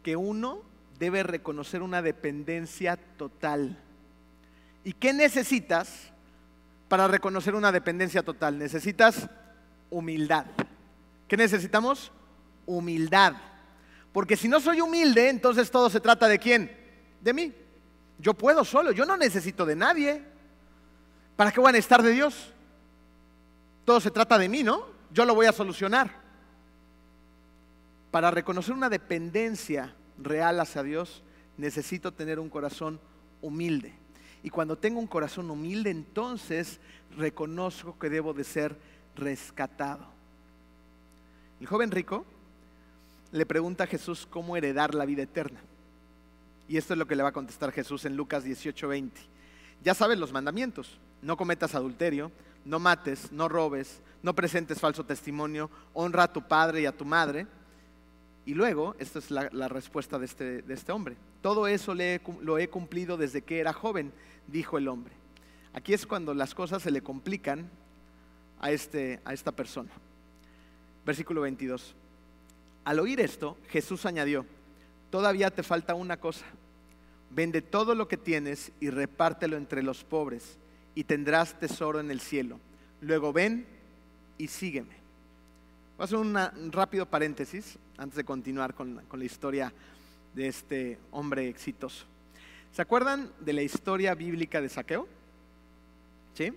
[0.02, 0.62] que uno
[0.98, 3.78] debe reconocer una dependencia total.
[4.84, 6.12] ¿Y qué necesitas
[6.88, 8.58] para reconocer una dependencia total?
[8.58, 9.28] Necesitas
[9.90, 10.46] humildad.
[11.28, 12.10] ¿Qué necesitamos?
[12.66, 13.34] Humildad.
[14.12, 16.74] Porque si no soy humilde, entonces todo se trata de quién?
[17.20, 17.54] De mí.
[18.18, 20.22] Yo puedo solo, yo no necesito de nadie.
[21.40, 22.52] ¿Para qué voy a necesitar de Dios?
[23.86, 24.84] Todo se trata de mí, ¿no?
[25.10, 26.10] Yo lo voy a solucionar.
[28.10, 31.22] Para reconocer una dependencia real hacia Dios,
[31.56, 33.00] necesito tener un corazón
[33.40, 33.94] humilde.
[34.42, 36.78] Y cuando tengo un corazón humilde, entonces
[37.16, 38.76] reconozco que debo de ser
[39.16, 40.04] rescatado.
[41.58, 42.26] El joven rico
[43.32, 45.60] le pregunta a Jesús cómo heredar la vida eterna.
[46.68, 49.22] Y esto es lo que le va a contestar Jesús en Lucas 18:20.
[49.82, 51.00] Ya sabes los mandamientos.
[51.22, 52.30] No cometas adulterio,
[52.64, 57.04] no mates, no robes, no presentes falso testimonio, honra a tu padre y a tu
[57.04, 57.46] madre.
[58.46, 61.16] Y luego, esta es la, respuesta de este, de este, hombre.
[61.42, 64.12] Todo eso lo he cumplido desde que era joven,
[64.46, 65.14] dijo el hombre.
[65.72, 67.68] Aquí es cuando las cosas se le complican
[68.60, 69.90] a, este, a esta persona.
[71.04, 71.94] Versículo 22.
[72.84, 74.46] Al oír esto, Jesús añadió,
[75.10, 76.46] todavía te falta una cosa.
[77.30, 80.58] Vende todo lo que tienes y repártelo entre los pobres
[80.94, 82.58] y tendrás tesoro en el cielo.
[83.00, 83.66] Luego ven
[84.38, 85.00] y sígueme.
[85.96, 89.72] Voy a hacer un rápido paréntesis antes de continuar con, la historia
[90.34, 92.06] de este hombre exitoso.
[92.72, 95.06] ¿Se acuerdan de la historia bíblica de Saqueo?
[96.34, 96.52] ¿Sí?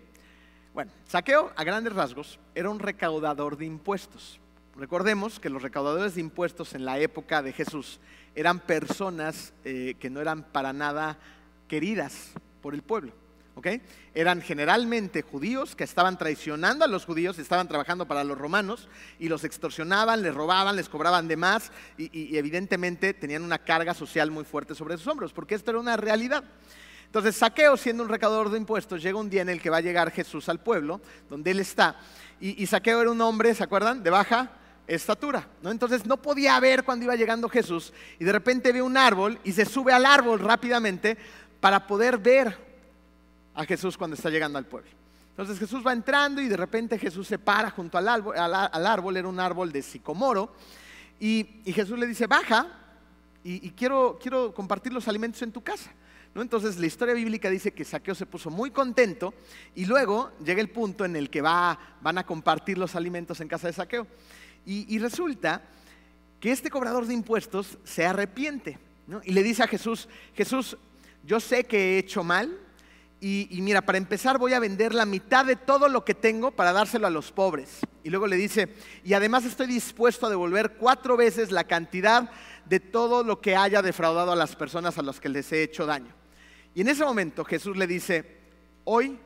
[0.74, 4.39] Bueno, Saqueo, a grandes rasgos, era un recaudador de impuestos.
[4.78, 8.00] Recordemos que los recaudadores de impuestos en la época de Jesús
[8.36, 11.17] eran personas eh, que no eran para nada
[11.67, 13.12] queridas por el pueblo.
[14.13, 18.89] Eran generalmente judíos que estaban traicionando a los judíos, estaban trabajando para los romanos
[19.20, 24.32] y los extorsionaban, les robaban, les cobraban de más y, evidentemente tenían una carga social
[24.32, 26.44] muy fuerte sobre sus hombros, porque esto era una realidad.
[27.06, 29.82] Entonces, Saqueo, siendo un recaudador de impuestos, llega un día en el que va a
[29.82, 31.96] llegar Jesús al pueblo donde él está.
[32.42, 34.02] Y, y Saqueo era un hombre, ¿se acuerdan?
[34.02, 34.52] De baja
[34.88, 35.48] estatura.
[35.62, 35.72] ¿no?
[35.72, 39.52] Entonces no podía ver cuando iba llegando Jesús y de repente ve un árbol y
[39.52, 41.18] se sube al árbol rápidamente
[41.60, 42.73] para poder ver
[43.56, 44.89] a Jesús cuando está llegando al pueblo.
[45.30, 49.39] Entonces Jesús va entrando y de repente Jesús se para junto al árbol, era un
[49.39, 50.54] árbol de sicomoro,
[51.20, 52.68] y, Jesús le dice, baja
[53.44, 55.92] y, quiero, quiero compartir los alimentos en tu casa.
[56.36, 56.42] ¿No?
[56.42, 59.36] Entonces la historia bíblica dice que Saqueo se puso muy contento
[59.76, 63.48] y luego llega el punto en el que va, van a compartir los alimentos en
[63.48, 64.08] casa de Saqueo.
[64.66, 65.62] Y, resulta
[66.39, 68.80] que este cobrador de impuestos se arrepiente
[69.24, 70.78] y le dice a Jesús, Jesús,
[71.26, 72.58] yo sé que he hecho mal
[73.26, 76.74] y, mira, para empezar voy a vender la mitad de todo lo que tengo para
[76.74, 77.80] dárselo a los pobres.
[78.04, 82.30] Y luego le dice, y además estoy dispuesto a devolver cuatro veces la cantidad
[82.66, 85.86] de todo lo que haya defraudado a las personas a las que les he hecho
[85.86, 86.14] daño.
[86.76, 88.42] Y en ese momento Jesús le dice,
[88.84, 89.18] hoy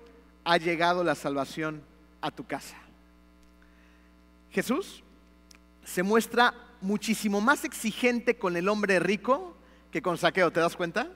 [0.43, 1.81] ha llegado la salvación
[2.21, 2.77] a tu casa.
[4.51, 5.03] Jesús
[5.83, 9.57] se muestra muchísimo más exigente con el hombre rico
[9.89, 11.07] que con Saqueo, ¿te das cuenta?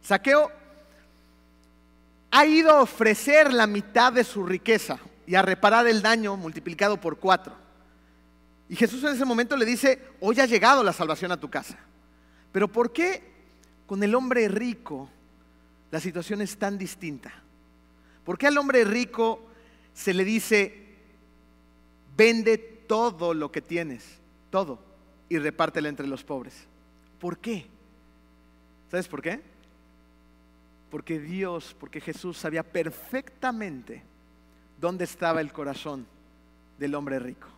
[0.00, 0.50] Saqueo
[2.36, 7.00] ha ido a ofrecer la mitad de su riqueza y a reparar el daño multiplicado
[7.00, 7.54] por cuatro.
[8.68, 11.78] Y Jesús en ese momento le dice, hoy ha llegado la salvación a tu casa.
[12.52, 13.22] Pero ¿por qué
[13.86, 15.08] con el hombre rico
[15.90, 17.32] la situación es tan distinta?
[18.22, 19.40] ¿Por qué al hombre rico
[19.94, 20.84] se le dice,
[22.18, 24.04] vende todo lo que tienes,
[24.50, 24.78] todo,
[25.30, 26.52] y repártelo entre los pobres.
[27.18, 27.66] ¿Por qué?
[28.90, 29.55] ¿Sabes por qué?
[30.90, 34.02] Porque Dios, porque Jesús sabía perfectamente
[34.80, 36.06] dónde estaba el corazón
[36.78, 37.48] del hombre rico.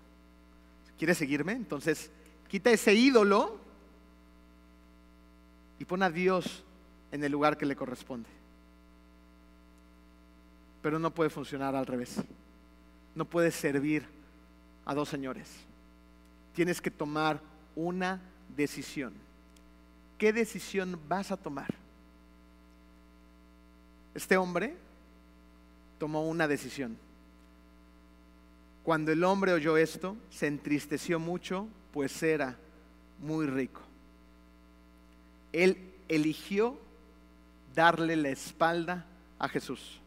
[0.99, 1.53] ¿Quieres seguirme?
[1.53, 2.11] Entonces,
[2.49, 3.59] quita ese ídolo
[5.79, 6.65] y pon a Dios
[7.13, 8.29] en el lugar que le corresponde.
[10.83, 12.17] Pero no puede funcionar al revés.
[13.15, 14.07] No puede servir
[14.85, 15.49] a dos señores.
[16.55, 17.41] Tienes que tomar
[17.77, 18.21] una
[18.57, 19.13] decisión.
[20.17, 21.73] ¿Qué decisión vas a tomar?
[24.19, 24.75] Este hombre
[25.97, 26.99] tomó una decisión.
[28.83, 32.57] Cuando el hombre oyó esto, se entristeció mucho, pues era
[33.21, 33.81] muy rico.
[35.53, 35.79] Él
[36.09, 36.77] eligió
[37.77, 39.07] darle la espalda
[39.39, 40.01] a Jesús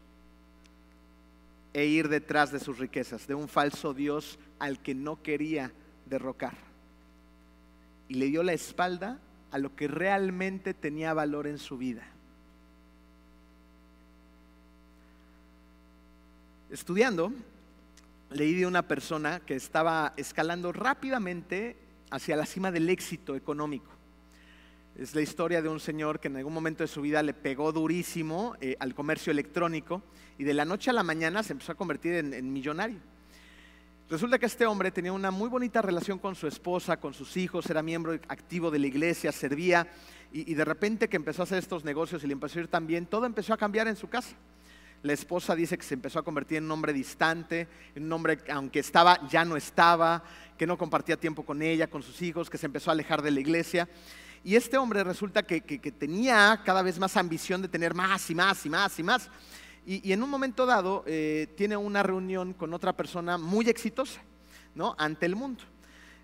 [1.72, 5.72] e ir detrás de sus riquezas, de un falso Dios al que no quería
[6.04, 6.58] derrocar.
[8.08, 9.18] Y le dio la espalda
[9.50, 12.12] a lo que realmente tenía valor en su vida.
[16.72, 17.30] Estudiando,
[18.30, 21.76] leí de una persona que estaba escalando rápidamente
[22.10, 23.92] hacia la cima del éxito económico.
[24.96, 27.72] Es la historia de un señor que en algún momento de su vida le pegó
[27.72, 30.02] durísimo eh, al comercio electrónico
[30.38, 33.00] y de la noche a la mañana se empezó a convertir en millonario.
[34.08, 37.68] Resulta que este hombre tenía una muy bonita relación con su esposa, con sus hijos,
[37.70, 39.88] era miembro activo de la iglesia, servía,
[40.32, 42.86] y, de repente que empezó a hacer estos negocios y le empezó a ir tan
[42.86, 44.34] bien, todo empezó a cambiar en su casa.
[45.02, 48.38] La esposa dice que se empezó a convertir en un hombre distante, en un hombre
[48.38, 50.22] que aunque estaba, ya no estaba,
[50.56, 53.30] que no compartía tiempo con ella, con sus hijos, que se empezó a alejar de
[53.30, 53.88] la iglesia.
[54.44, 58.64] Y este hombre resulta que tenía cada vez más ambición de tener más y más
[58.66, 59.30] y más y más.
[59.84, 64.20] Y, en un momento dado eh, tiene una reunión con otra persona muy exitosa,
[64.74, 64.94] ¿no?
[64.96, 65.64] Ante el mundo.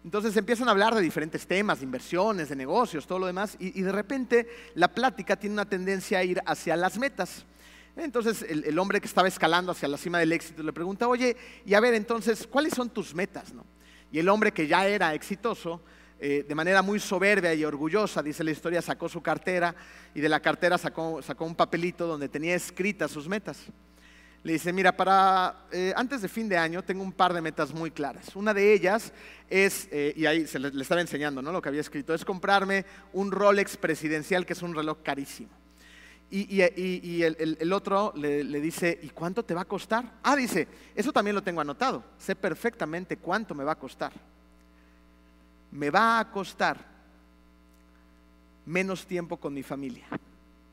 [0.04, 3.82] Entonces empiezan a hablar de diferentes temas, de inversiones, de negocios, todo lo demás, y,
[3.82, 7.44] de repente la plática tiene una tendencia a ir hacia las metas.
[8.04, 11.74] Entonces el, hombre que estaba escalando hacia la cima del éxito le pregunta, oye, y
[11.74, 13.52] a ver, entonces, ¿cuáles son tus metas?
[14.12, 15.82] Y el hombre que ya era exitoso
[16.20, 19.74] eh, de manera muy soberbia y orgullosa, dice la historia, sacó su cartera
[20.14, 23.66] y de la cartera sacó, un papelito donde tenía escritas sus metas.
[24.42, 27.74] Le dice, mira, para eh, antes de fin de año tengo un par de metas
[27.74, 28.34] muy claras.
[28.36, 29.12] Una de ellas
[29.50, 31.50] es, eh, y ahí se le, estaba enseñando ¿no?
[31.50, 35.57] lo que había escrito, es comprarme un Rolex presidencial, que es un reloj carísimo.
[36.30, 36.60] Y,
[37.22, 40.18] el, otro le, dice, ¿y cuánto te va a costar?
[40.22, 42.04] Ah, dice, eso también lo tengo anotado.
[42.18, 44.12] Sé perfectamente cuánto me va a costar.
[45.70, 46.84] Me va a costar
[48.66, 50.06] menos tiempo con mi familia,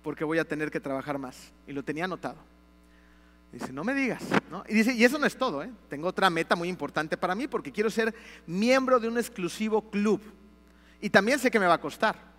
[0.03, 1.53] porque voy a tener que trabajar más.
[1.65, 2.37] Y lo tenía anotado.
[3.53, 4.21] Dice, no me digas.
[4.67, 5.63] Y dice, y eso no es todo.
[5.63, 5.71] ¿eh?
[5.87, 8.13] Tengo otra meta muy importante para mí porque quiero ser
[8.45, 10.21] miembro de un exclusivo club.
[10.99, 12.34] Y también sé que me va a costar.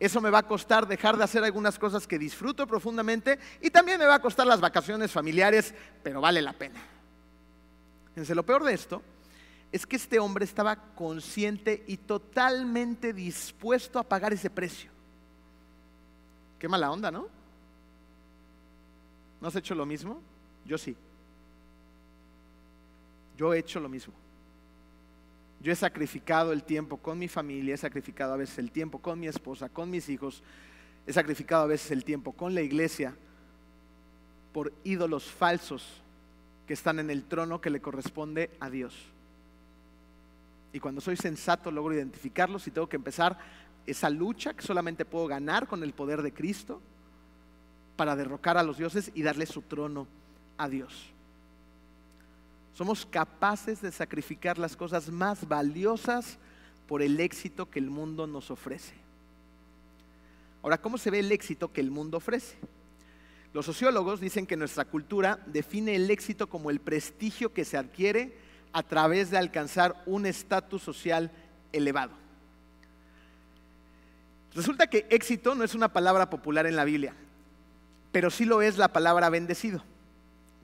[0.00, 3.98] Eso me va a costar dejar de hacer algunas cosas que disfruto profundamente y también
[3.98, 6.80] me va a costar las vacaciones familiares, pero vale la pena.
[8.08, 9.02] Fíjense, lo peor de esto
[9.72, 14.90] es que este hombre estaba consciente y totalmente dispuesto a pagar ese precio.
[16.58, 17.28] Qué mala onda, ¿no?
[19.40, 20.20] ¿No has hecho lo mismo?
[20.64, 20.96] Yo sí.
[23.36, 24.14] Yo he hecho lo mismo.
[25.64, 29.18] Yo he sacrificado el tiempo con mi familia, he sacrificado a veces el tiempo con
[29.18, 30.42] mi esposa, con mis hijos,
[31.06, 33.16] he sacrificado a veces el tiempo con la iglesia
[34.52, 36.02] por ídolos falsos
[36.66, 38.94] que están en el trono que le corresponde a Dios.
[40.74, 43.38] Y cuando soy sensato logro identificarlos y tengo que empezar
[43.86, 46.82] esa lucha que solamente puedo ganar con el poder de Cristo
[47.96, 50.06] para derrocar a los dioses y darle su trono
[50.58, 51.13] a Dios.
[52.74, 56.38] Somos capaces de sacrificar las cosas más valiosas
[56.86, 58.92] por el éxito que el mundo nos ofrece.
[60.62, 62.56] Ahora, ¿cómo se ve el éxito que el mundo ofrece?
[63.52, 68.36] Los sociólogos dicen que nuestra cultura define el éxito como el prestigio que se adquiere
[68.72, 71.30] a través de alcanzar un estatus social
[71.72, 72.12] elevado.
[74.54, 77.14] Resulta que éxito no es una palabra popular en la Biblia
[78.14, 79.82] pero sí lo es la palabra bendecido.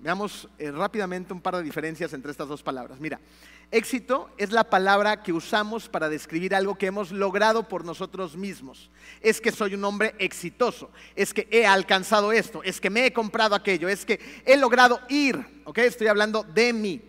[0.00, 2.98] Veamos eh, rápidamente un par de diferencias entre estas dos palabras.
[2.98, 3.20] Mira,
[3.70, 8.90] éxito es la palabra que usamos para describir algo que hemos logrado por nosotros mismos.
[9.20, 13.12] Es que soy un hombre exitoso, es que he alcanzado esto, es que me he
[13.12, 15.78] comprado aquello, es que he logrado ir, ¿ok?
[15.78, 17.02] Estoy hablando de mí.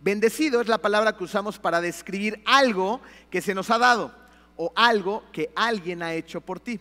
[0.00, 4.14] Bendecido es la palabra que usamos para describir algo que se nos ha dado
[4.56, 6.80] o algo que alguien ha hecho por ti,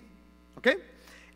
[0.56, 0.69] ¿ok?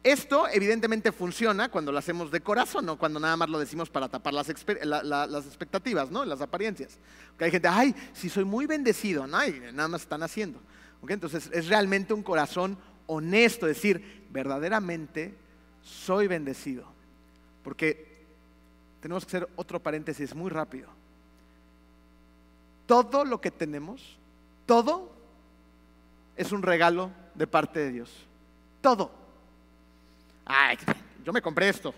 [0.03, 4.09] Esto evidentemente funciona cuando lo hacemos de corazón, no cuando nada más lo decimos para
[4.09, 6.25] tapar las, expectativas, ¿no?
[6.25, 6.97] las apariencias.
[7.37, 9.37] Que hay gente, ay, si soy muy bendecido, ¿no?
[9.73, 10.59] nada más están haciendo.
[11.07, 15.35] Entonces es realmente un corazón honesto, decir, verdaderamente
[15.83, 16.85] soy bendecido.
[17.63, 18.25] Porque
[19.01, 20.89] tenemos que hacer otro paréntesis muy rápido.
[22.87, 24.17] Todo lo que tenemos,
[24.65, 25.11] todo
[26.35, 28.11] es un regalo de parte de Dios.
[28.81, 29.20] Todo
[30.45, 30.77] ay,
[31.23, 31.93] yo me compré esto.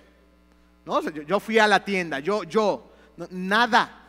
[0.86, 1.02] ¿No?
[1.02, 2.92] Yo, fui a la tienda, yo, yo,
[3.30, 4.02] nada.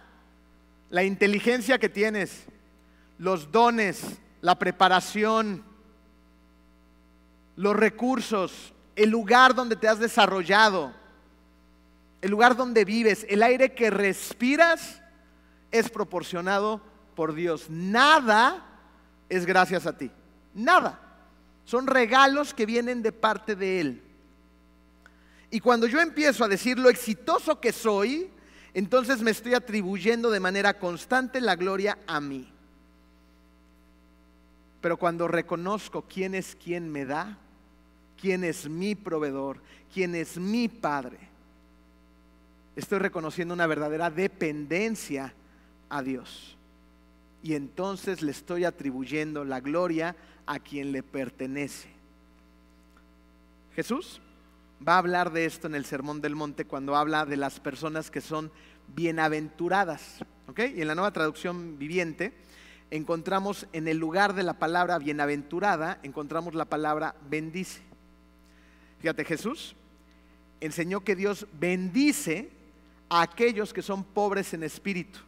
[0.90, 2.44] La inteligencia que tienes,
[3.18, 5.64] los dones, la preparación,
[7.56, 10.92] los recursos, el lugar donde te has desarrollado,
[12.20, 15.00] el lugar donde vives, el aire que respiras
[15.70, 16.80] es proporcionado
[17.14, 17.66] por Dios.
[17.68, 18.64] Nada
[19.28, 20.10] es gracias a ti.
[20.54, 21.00] Nada.
[21.64, 24.03] Son regalos que vienen de parte de Él.
[25.54, 28.28] Y cuando yo empiezo a decir lo exitoso que soy,
[28.74, 32.52] entonces me estoy atribuyendo de manera constante la gloria a mí.
[34.80, 37.38] Pero cuando reconozco quién es quien me da,
[38.20, 39.60] quién es mi proveedor,
[39.92, 41.20] quién es mi Padre,
[42.74, 45.34] estoy reconociendo una verdadera dependencia
[45.88, 46.56] a Dios.
[47.44, 51.90] Y entonces le estoy atribuyendo la gloria a quien le pertenece.
[53.76, 54.20] Jesús
[54.86, 58.10] va a hablar de esto en el Sermón del Monte cuando habla de las personas
[58.10, 58.50] que son
[58.88, 60.18] bienaventuradas.
[60.56, 62.34] Y en la nueva traducción viviente
[62.90, 67.80] encontramos en el lugar de la palabra bienaventurada, encontramos la palabra bendice.
[69.00, 69.74] Fíjate, Jesús
[70.60, 72.50] enseñó que Dios bendice
[73.08, 75.18] a aquellos que son pobres en espíritu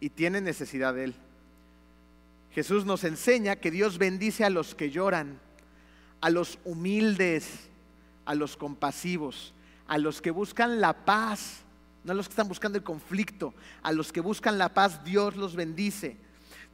[0.00, 1.14] y tienen necesidad de Él.
[2.52, 5.40] Jesús nos enseña que Dios bendice a los que lloran,
[6.20, 7.68] a los humildes,
[8.24, 9.52] a los compasivos,
[9.86, 11.62] a los que buscan la paz,
[12.04, 15.36] no a los que están buscando el conflicto, a los que buscan la paz, Dios
[15.36, 16.16] los bendice.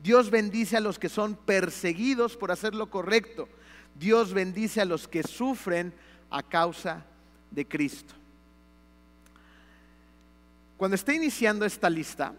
[0.03, 3.48] Dios bendice a los que son perseguidos por hacer lo correcto.
[3.98, 5.92] Dios bendice a los que sufren
[6.30, 7.05] a causa
[7.51, 8.14] de Cristo.
[10.76, 12.32] Cuando esté iniciando esta lista,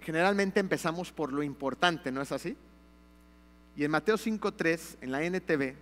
[0.00, 2.56] generalmente empezamos por lo importante, ¿no es así?
[3.76, 5.74] Y en Mateo 5.3, en la NTV,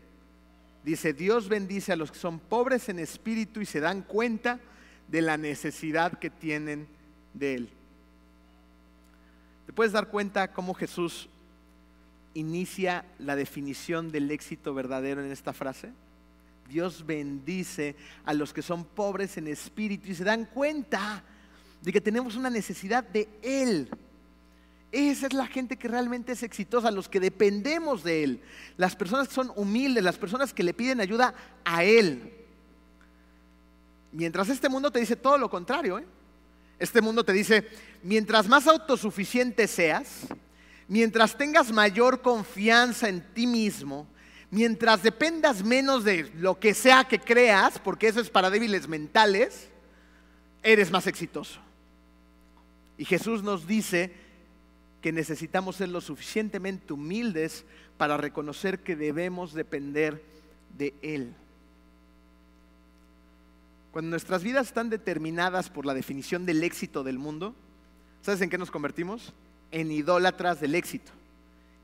[0.84, 4.60] dice, Dios bendice a los que son pobres en espíritu y se dan cuenta
[5.08, 6.86] de la necesidad que tienen
[7.34, 7.68] de Él.
[9.66, 11.28] ¿Te puedes dar cuenta cómo Jesús
[12.34, 15.92] inicia la definición del éxito verdadero en esta frase?
[16.68, 21.22] Dios bendice a los que son pobres en espíritu y se dan cuenta
[21.80, 23.88] de que tenemos una necesidad de Él.
[24.90, 28.42] Esa es la gente que realmente es exitosa, los que dependemos de Él,
[28.76, 31.34] las personas que son humildes, las personas que le piden ayuda
[31.64, 32.32] a Él.
[34.12, 36.06] Mientras este mundo te dice todo lo contrario, ¿eh?
[36.78, 37.68] este mundo te dice,
[38.02, 40.26] mientras más autosuficiente seas,
[40.86, 44.06] mientras tengas mayor confianza en ti mismo,
[44.50, 49.68] mientras dependas menos de lo que sea que creas, porque eso es para débiles mentales,
[50.62, 51.60] eres más exitoso.
[52.96, 54.27] Y Jesús nos dice
[55.00, 57.64] que necesitamos ser lo suficientemente humildes
[57.96, 60.22] para reconocer que debemos depender
[60.76, 61.34] de Él.
[63.92, 67.54] Cuando nuestras vidas están determinadas por la definición del éxito del mundo,
[68.22, 69.32] ¿sabes en qué nos convertimos?
[69.70, 71.12] En idólatras del éxito.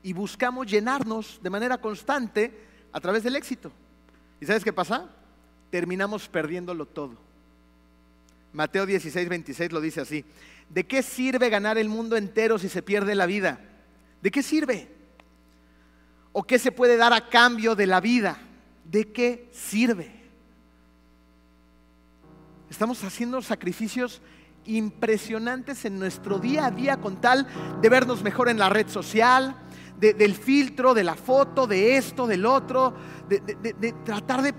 [0.03, 2.53] Y buscamos llenarnos de manera constante
[2.91, 3.71] a través del éxito.
[4.39, 5.09] ¿Y sabes qué pasa?
[5.71, 7.17] Terminamos perdiéndolo todo.
[8.53, 10.23] Mateo 16, 26 lo dice así.
[10.69, 13.59] ¿De qué sirve ganar el mundo entero si se pierde la vida?
[14.21, 14.89] ¿De qué sirve?
[16.31, 18.37] ¿O qué se puede dar a cambio de la vida?
[18.83, 20.11] ¿De qué sirve?
[22.69, 24.21] Estamos haciendo sacrificios
[24.65, 27.47] impresionantes en nuestro día a día con tal
[27.81, 29.55] de vernos mejor en la red social,
[29.99, 32.93] del filtro, de la foto, de esto, del otro,
[33.29, 34.53] de, tratar de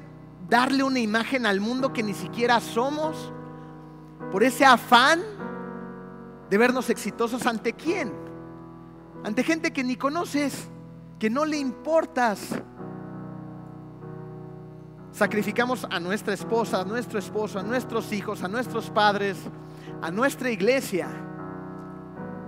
[0.49, 3.33] darle una imagen al mundo que ni siquiera somos,
[4.33, 5.21] por ese afán
[6.51, 8.13] de vernos exitosos ante quién?
[9.25, 10.69] Ante gente que ni conoces,
[11.19, 12.51] que no le importas.
[15.11, 19.37] Sacrificamos a nuestra esposa, a nuestro esposo, a nuestros hijos, a nuestros padres,
[20.03, 21.09] a nuestra iglesia,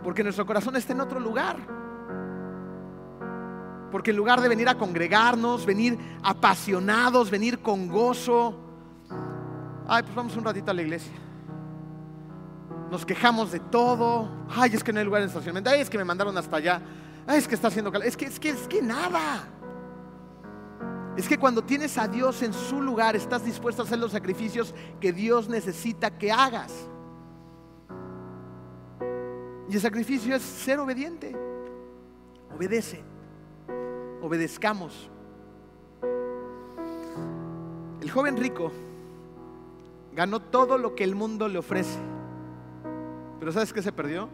[0.04, 1.56] porque nuestro corazón está en otro lugar.
[3.90, 8.54] Porque en lugar de venir a congregarnos, venir apasionados, venir con gozo,
[9.88, 11.27] ay, pues vamos un ratito a la iglesia
[12.90, 14.28] nos quejamos de todo.
[14.48, 15.70] Ay, es que no hay lugar en estacionamiento.
[15.70, 16.80] Ay, es que me mandaron hasta allá.
[17.26, 18.06] Ay, es que está haciendo calor.
[18.06, 19.46] Es que, es que, es que nada.
[21.16, 24.74] Es que cuando tienes a Dios en su lugar, estás dispuesto a hacer los sacrificios
[25.00, 26.72] que Dios necesita que hagas.
[29.68, 31.36] Y el sacrificio es ser obediente.
[32.54, 33.02] Obedece.
[34.22, 35.10] Obedezcamos.
[38.00, 38.72] El joven rico
[40.14, 41.98] ganó todo lo que el mundo le ofrece
[43.38, 44.28] pero ¿sabes qué se perdió?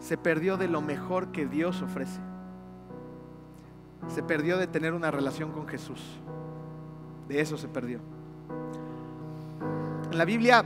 [0.00, 2.20] Se perdió de lo mejor que Dios ofrece.
[4.06, 6.00] Se perdió de tener una relación con Jesús.
[7.28, 8.00] De eso se perdió.
[10.10, 10.64] En la Biblia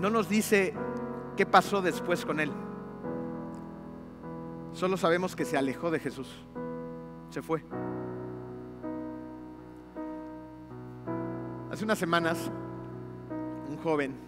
[0.00, 0.74] no nos dice
[1.36, 2.50] qué pasó después con él.
[4.72, 6.46] Solo sabemos que se alejó de Jesús.
[7.30, 7.64] Se fue.
[11.70, 12.50] Hace unas semanas,
[13.68, 14.27] un joven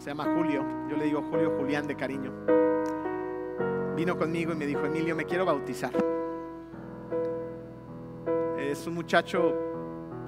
[0.00, 2.32] se llama Julio, yo le digo Julio Julián de cariño,
[3.94, 5.92] vino conmigo y me dijo, Emilio, me quiero bautizar.
[8.58, 9.54] Es un muchacho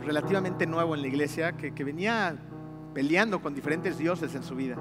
[0.03, 2.37] relativamente nuevo en la iglesia que, venía
[2.93, 4.77] peleando con diferentes dioses en su vida.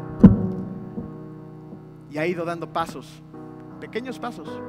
[2.10, 3.24] Y ha ido dando pasos,
[3.80, 4.62] pequeños pasos,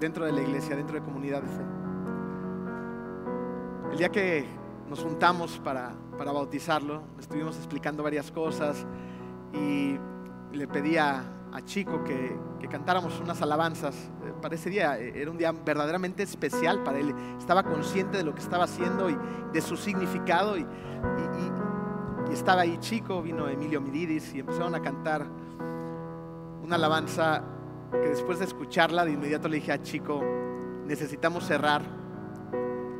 [0.00, 1.62] dentro de la iglesia, dentro de comunidad de fe.
[3.92, 4.46] El día que
[4.88, 8.86] nos juntamos para, para bautizarlo, estuvimos explicando varias cosas,
[9.52, 9.98] y
[10.52, 12.38] le pedí a, Chico que,
[12.70, 13.94] cantáramos unas alabanzas.
[14.24, 17.14] Eh, día eh, era un día verdaderamente especial para él.
[17.38, 19.18] Estaba consciente de lo que estaba haciendo y
[19.52, 20.56] de su significado.
[20.56, 20.66] Y,
[22.32, 25.26] estaba ahí Chico, vino Emilio Mididis y empezaron a cantar
[26.62, 27.42] una alabanza
[27.90, 30.22] que después de escucharla de inmediato le dije a Chico,
[30.86, 31.82] necesitamos cerrar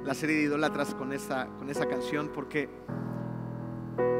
[0.04, 2.68] la serie de idólatras con esa, con esa canción porque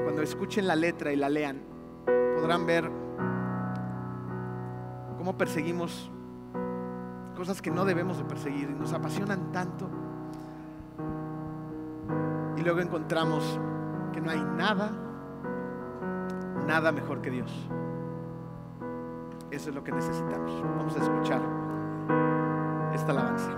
[0.05, 1.61] cuando escuchen la letra y la lean,
[2.41, 2.91] podrán ver
[5.19, 6.11] cómo perseguimos
[7.37, 9.89] cosas que no debemos de perseguir y nos apasionan tanto.
[12.57, 13.59] Y luego encontramos
[14.13, 14.91] que no hay nada,
[16.67, 17.69] nada mejor que Dios.
[19.51, 20.63] Eso es lo que necesitamos.
[20.77, 21.41] Vamos a escuchar
[22.95, 23.51] esta alabanza.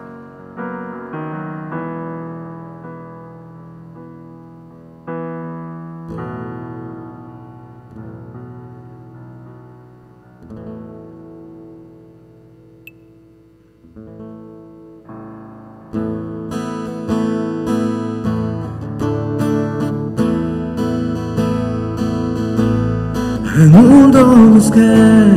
[23.71, 25.29] Mundo busqué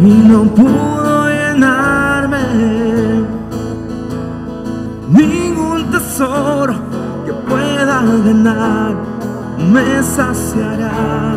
[0.00, 2.38] y no pudo llenarme.
[5.10, 6.74] Ningún tesoro
[7.26, 8.94] que pueda ganar
[9.72, 11.36] me saciará.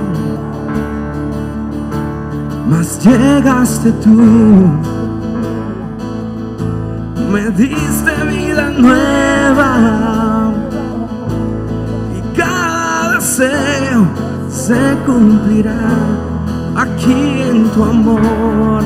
[2.70, 4.70] Mas llegaste tú,
[7.32, 10.52] me diste vida nueva
[12.18, 14.27] y cada deseo
[14.68, 15.80] se cumplirá
[16.76, 18.84] aquí en tu amor.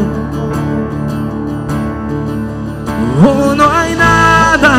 [3.26, 4.74] Oh, no hay nada,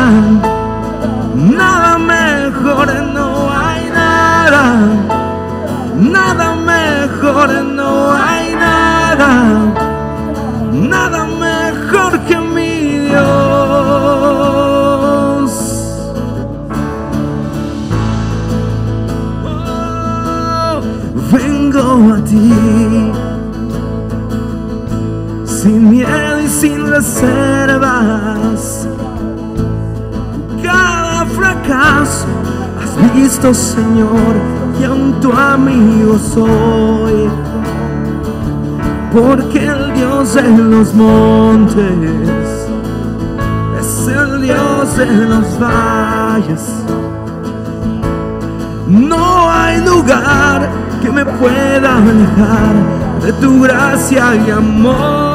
[1.35, 2.87] nada mejor,
[3.17, 4.63] no hay nada,
[6.17, 7.49] nada mejor,
[7.79, 9.72] no hay nada,
[26.93, 28.87] reservas.
[30.61, 32.27] Cada fracaso
[32.79, 34.33] has visto, Señor,
[34.79, 37.29] y aún tu amigo soy.
[39.11, 41.93] Porque el Dios de los montes
[43.79, 46.63] es el Dios de los valles.
[48.87, 50.69] No hay lugar
[51.01, 52.75] que me pueda alejar
[53.23, 55.32] de tu gracia y amor.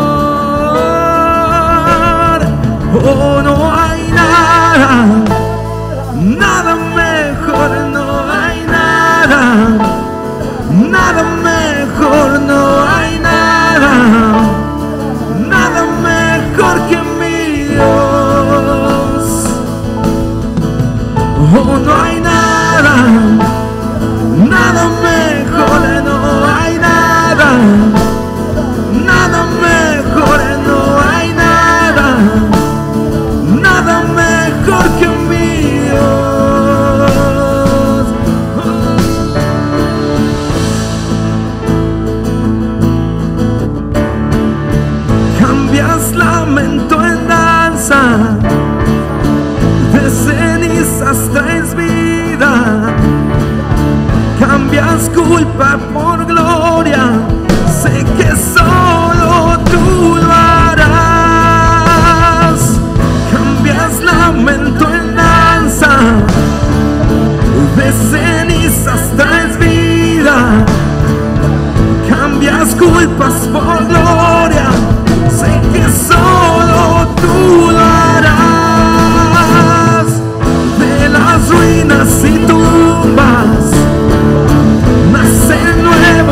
[3.01, 5.07] Oh, no hay nada,
[6.15, 9.41] nada mejor, no hay nada,
[10.73, 13.93] nada mejor, no hay nada,
[15.49, 19.25] nada mejor que mi Dios.
[21.55, 22.18] Oh, no hay
[55.39, 57.13] culpa por gloria,
[57.81, 62.01] sé que solo tú lo harás,
[63.33, 65.91] cambias lamento en danza,
[67.77, 70.37] de cenizas traes vida,
[72.09, 73.48] cambias culpas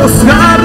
[0.07, 0.56] the sky.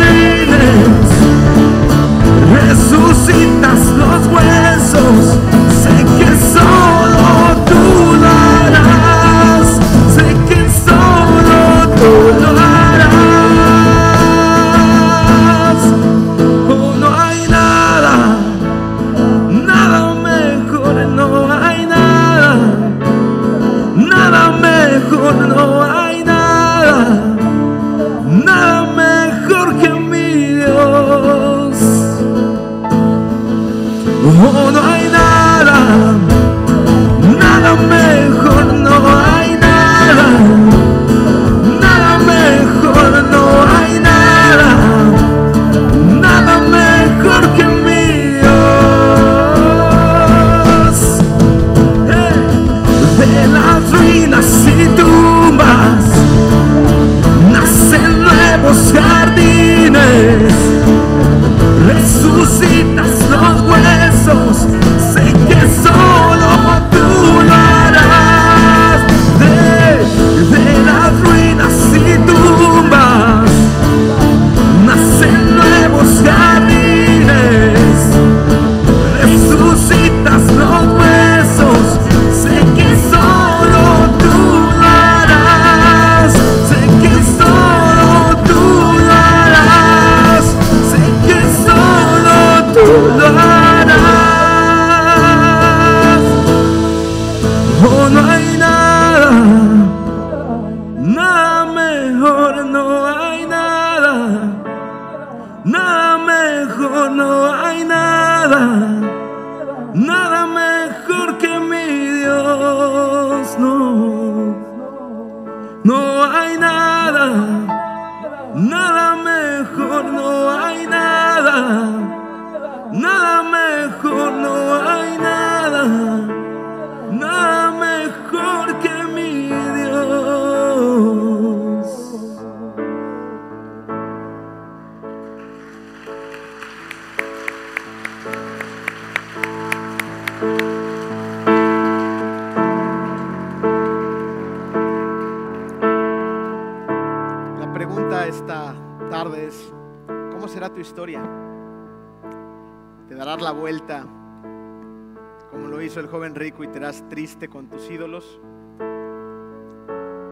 [156.12, 158.38] Joven rico y te harás triste con tus ídolos?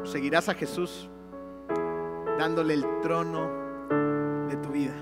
[0.03, 1.09] ¿O ¿Seguirás a Jesús
[2.39, 3.49] dándole el trono
[4.49, 4.93] de tu vida?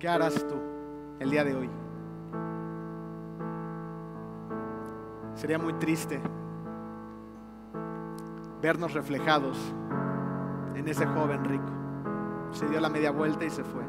[0.00, 0.56] ¿Qué harás tú
[1.20, 1.70] el día de hoy?
[5.36, 6.20] Sería muy triste
[8.60, 9.56] vernos reflejados
[10.74, 11.70] en ese joven rico.
[12.50, 13.84] Se dio la media vuelta y se fue.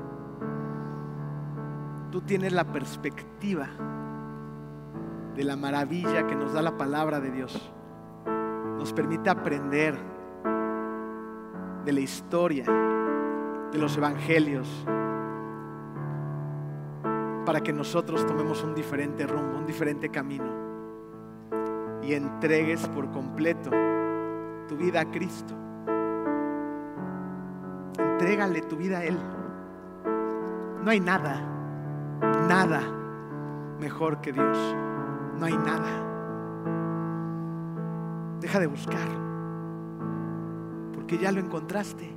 [2.11, 3.67] Tú tienes la perspectiva
[5.37, 7.71] de la maravilla que nos da la palabra de Dios.
[8.25, 9.95] Nos permite aprender
[11.85, 12.65] de la historia,
[13.71, 14.67] de los evangelios,
[17.45, 20.51] para que nosotros tomemos un diferente rumbo, un diferente camino
[22.01, 23.69] y entregues por completo
[24.67, 25.53] tu vida a Cristo.
[27.99, 29.17] Entrégale tu vida a Él.
[30.83, 31.39] No hay nada,
[32.47, 32.81] nada
[33.79, 34.86] mejor que Dios.
[35.39, 36.03] No hay nada.
[38.39, 39.07] Deja de buscar,
[40.93, 42.15] porque ya lo encontraste.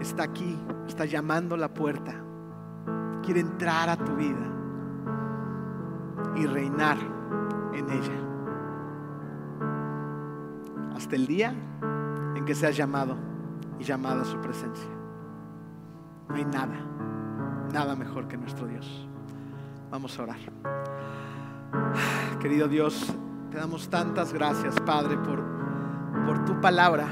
[0.00, 2.14] Está aquí, está llamando la puerta.
[3.22, 4.46] Quiere entrar a tu vida
[6.36, 6.96] y reinar
[7.74, 8.30] en ella
[11.00, 11.54] hasta el día
[12.36, 13.16] en que seas llamado
[13.78, 14.90] y llamada a su presencia.
[16.28, 16.76] No hay nada,
[17.72, 19.09] nada mejor que nuestro Dios.
[19.90, 20.38] Vamos a orar.
[22.40, 23.12] Querido Dios,
[23.50, 25.42] te damos tantas gracias, Padre, por,
[26.26, 27.08] por tu palabra,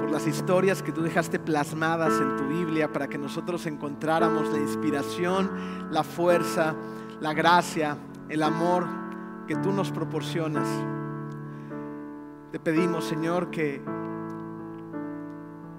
[0.00, 4.58] por las historias que tú dejaste plasmadas en tu Biblia para que nosotros encontráramos la
[4.58, 5.50] inspiración,
[5.90, 6.74] la fuerza,
[7.20, 7.96] la gracia,
[8.28, 8.86] el amor
[9.48, 10.68] que tú nos proporcionas.
[12.52, 13.82] Te pedimos, Señor, que,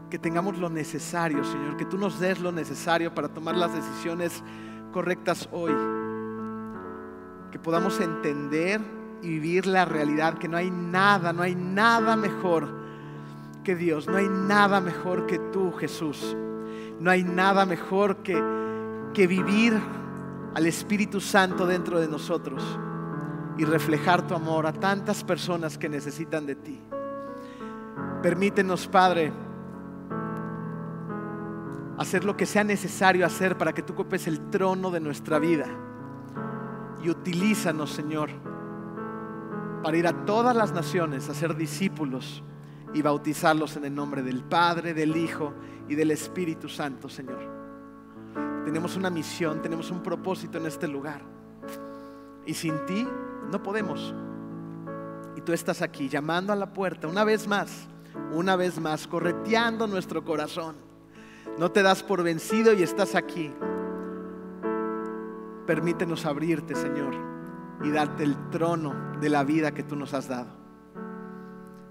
[0.10, 4.43] que tengamos lo necesario, Señor, que tú nos des lo necesario para tomar las decisiones
[4.91, 5.74] correctas hoy.
[7.51, 8.82] Que podamos entender
[9.22, 12.68] y vivir la realidad, que no hay nada, no hay nada mejor
[13.64, 16.36] que Dios, no hay nada mejor que tú, Jesús.
[16.99, 18.41] No hay nada mejor que,
[19.14, 19.80] que vivir
[20.53, 22.64] al Espíritu Santo dentro de nosotros
[23.57, 26.82] y reflejar tu amor a tantas personas que necesitan de ti.
[28.22, 29.32] Permítenos, Padre,
[32.00, 35.68] hacer lo que sea necesario hacer para que tú ocupes el trono de nuestra vida.
[37.04, 38.30] Y utilízanos, Señor,
[39.84, 42.41] para ir a todas las naciones a ser discípulos
[42.93, 45.54] y bautizarlos en el nombre del Padre, del Hijo
[45.89, 47.41] y del Espíritu Santo, Señor.
[48.64, 51.22] Tenemos una misión, tenemos un propósito en este lugar.
[52.45, 53.06] Y sin ti
[53.52, 54.16] no podemos.
[55.36, 57.89] Y tú estás aquí llamando a la puerta una vez más,
[58.32, 60.88] una vez más, correteando nuestro corazón.
[61.58, 63.54] No te das por vencido y estás aquí.
[65.66, 67.14] Permítenos abrirte, Señor,
[67.84, 70.50] y darte el trono de la vida que tú nos has dado.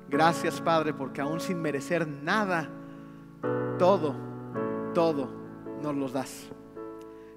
[0.09, 2.69] Gracias, Padre, porque aún sin merecer nada,
[3.79, 4.15] todo,
[4.95, 5.29] todo
[5.83, 6.49] nos los das.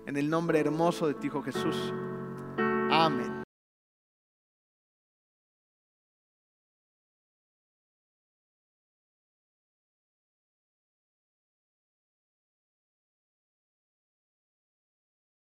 [0.06, 1.94] En el nombre hermoso de tu Hijo Jesús.
[2.90, 3.41] Amén.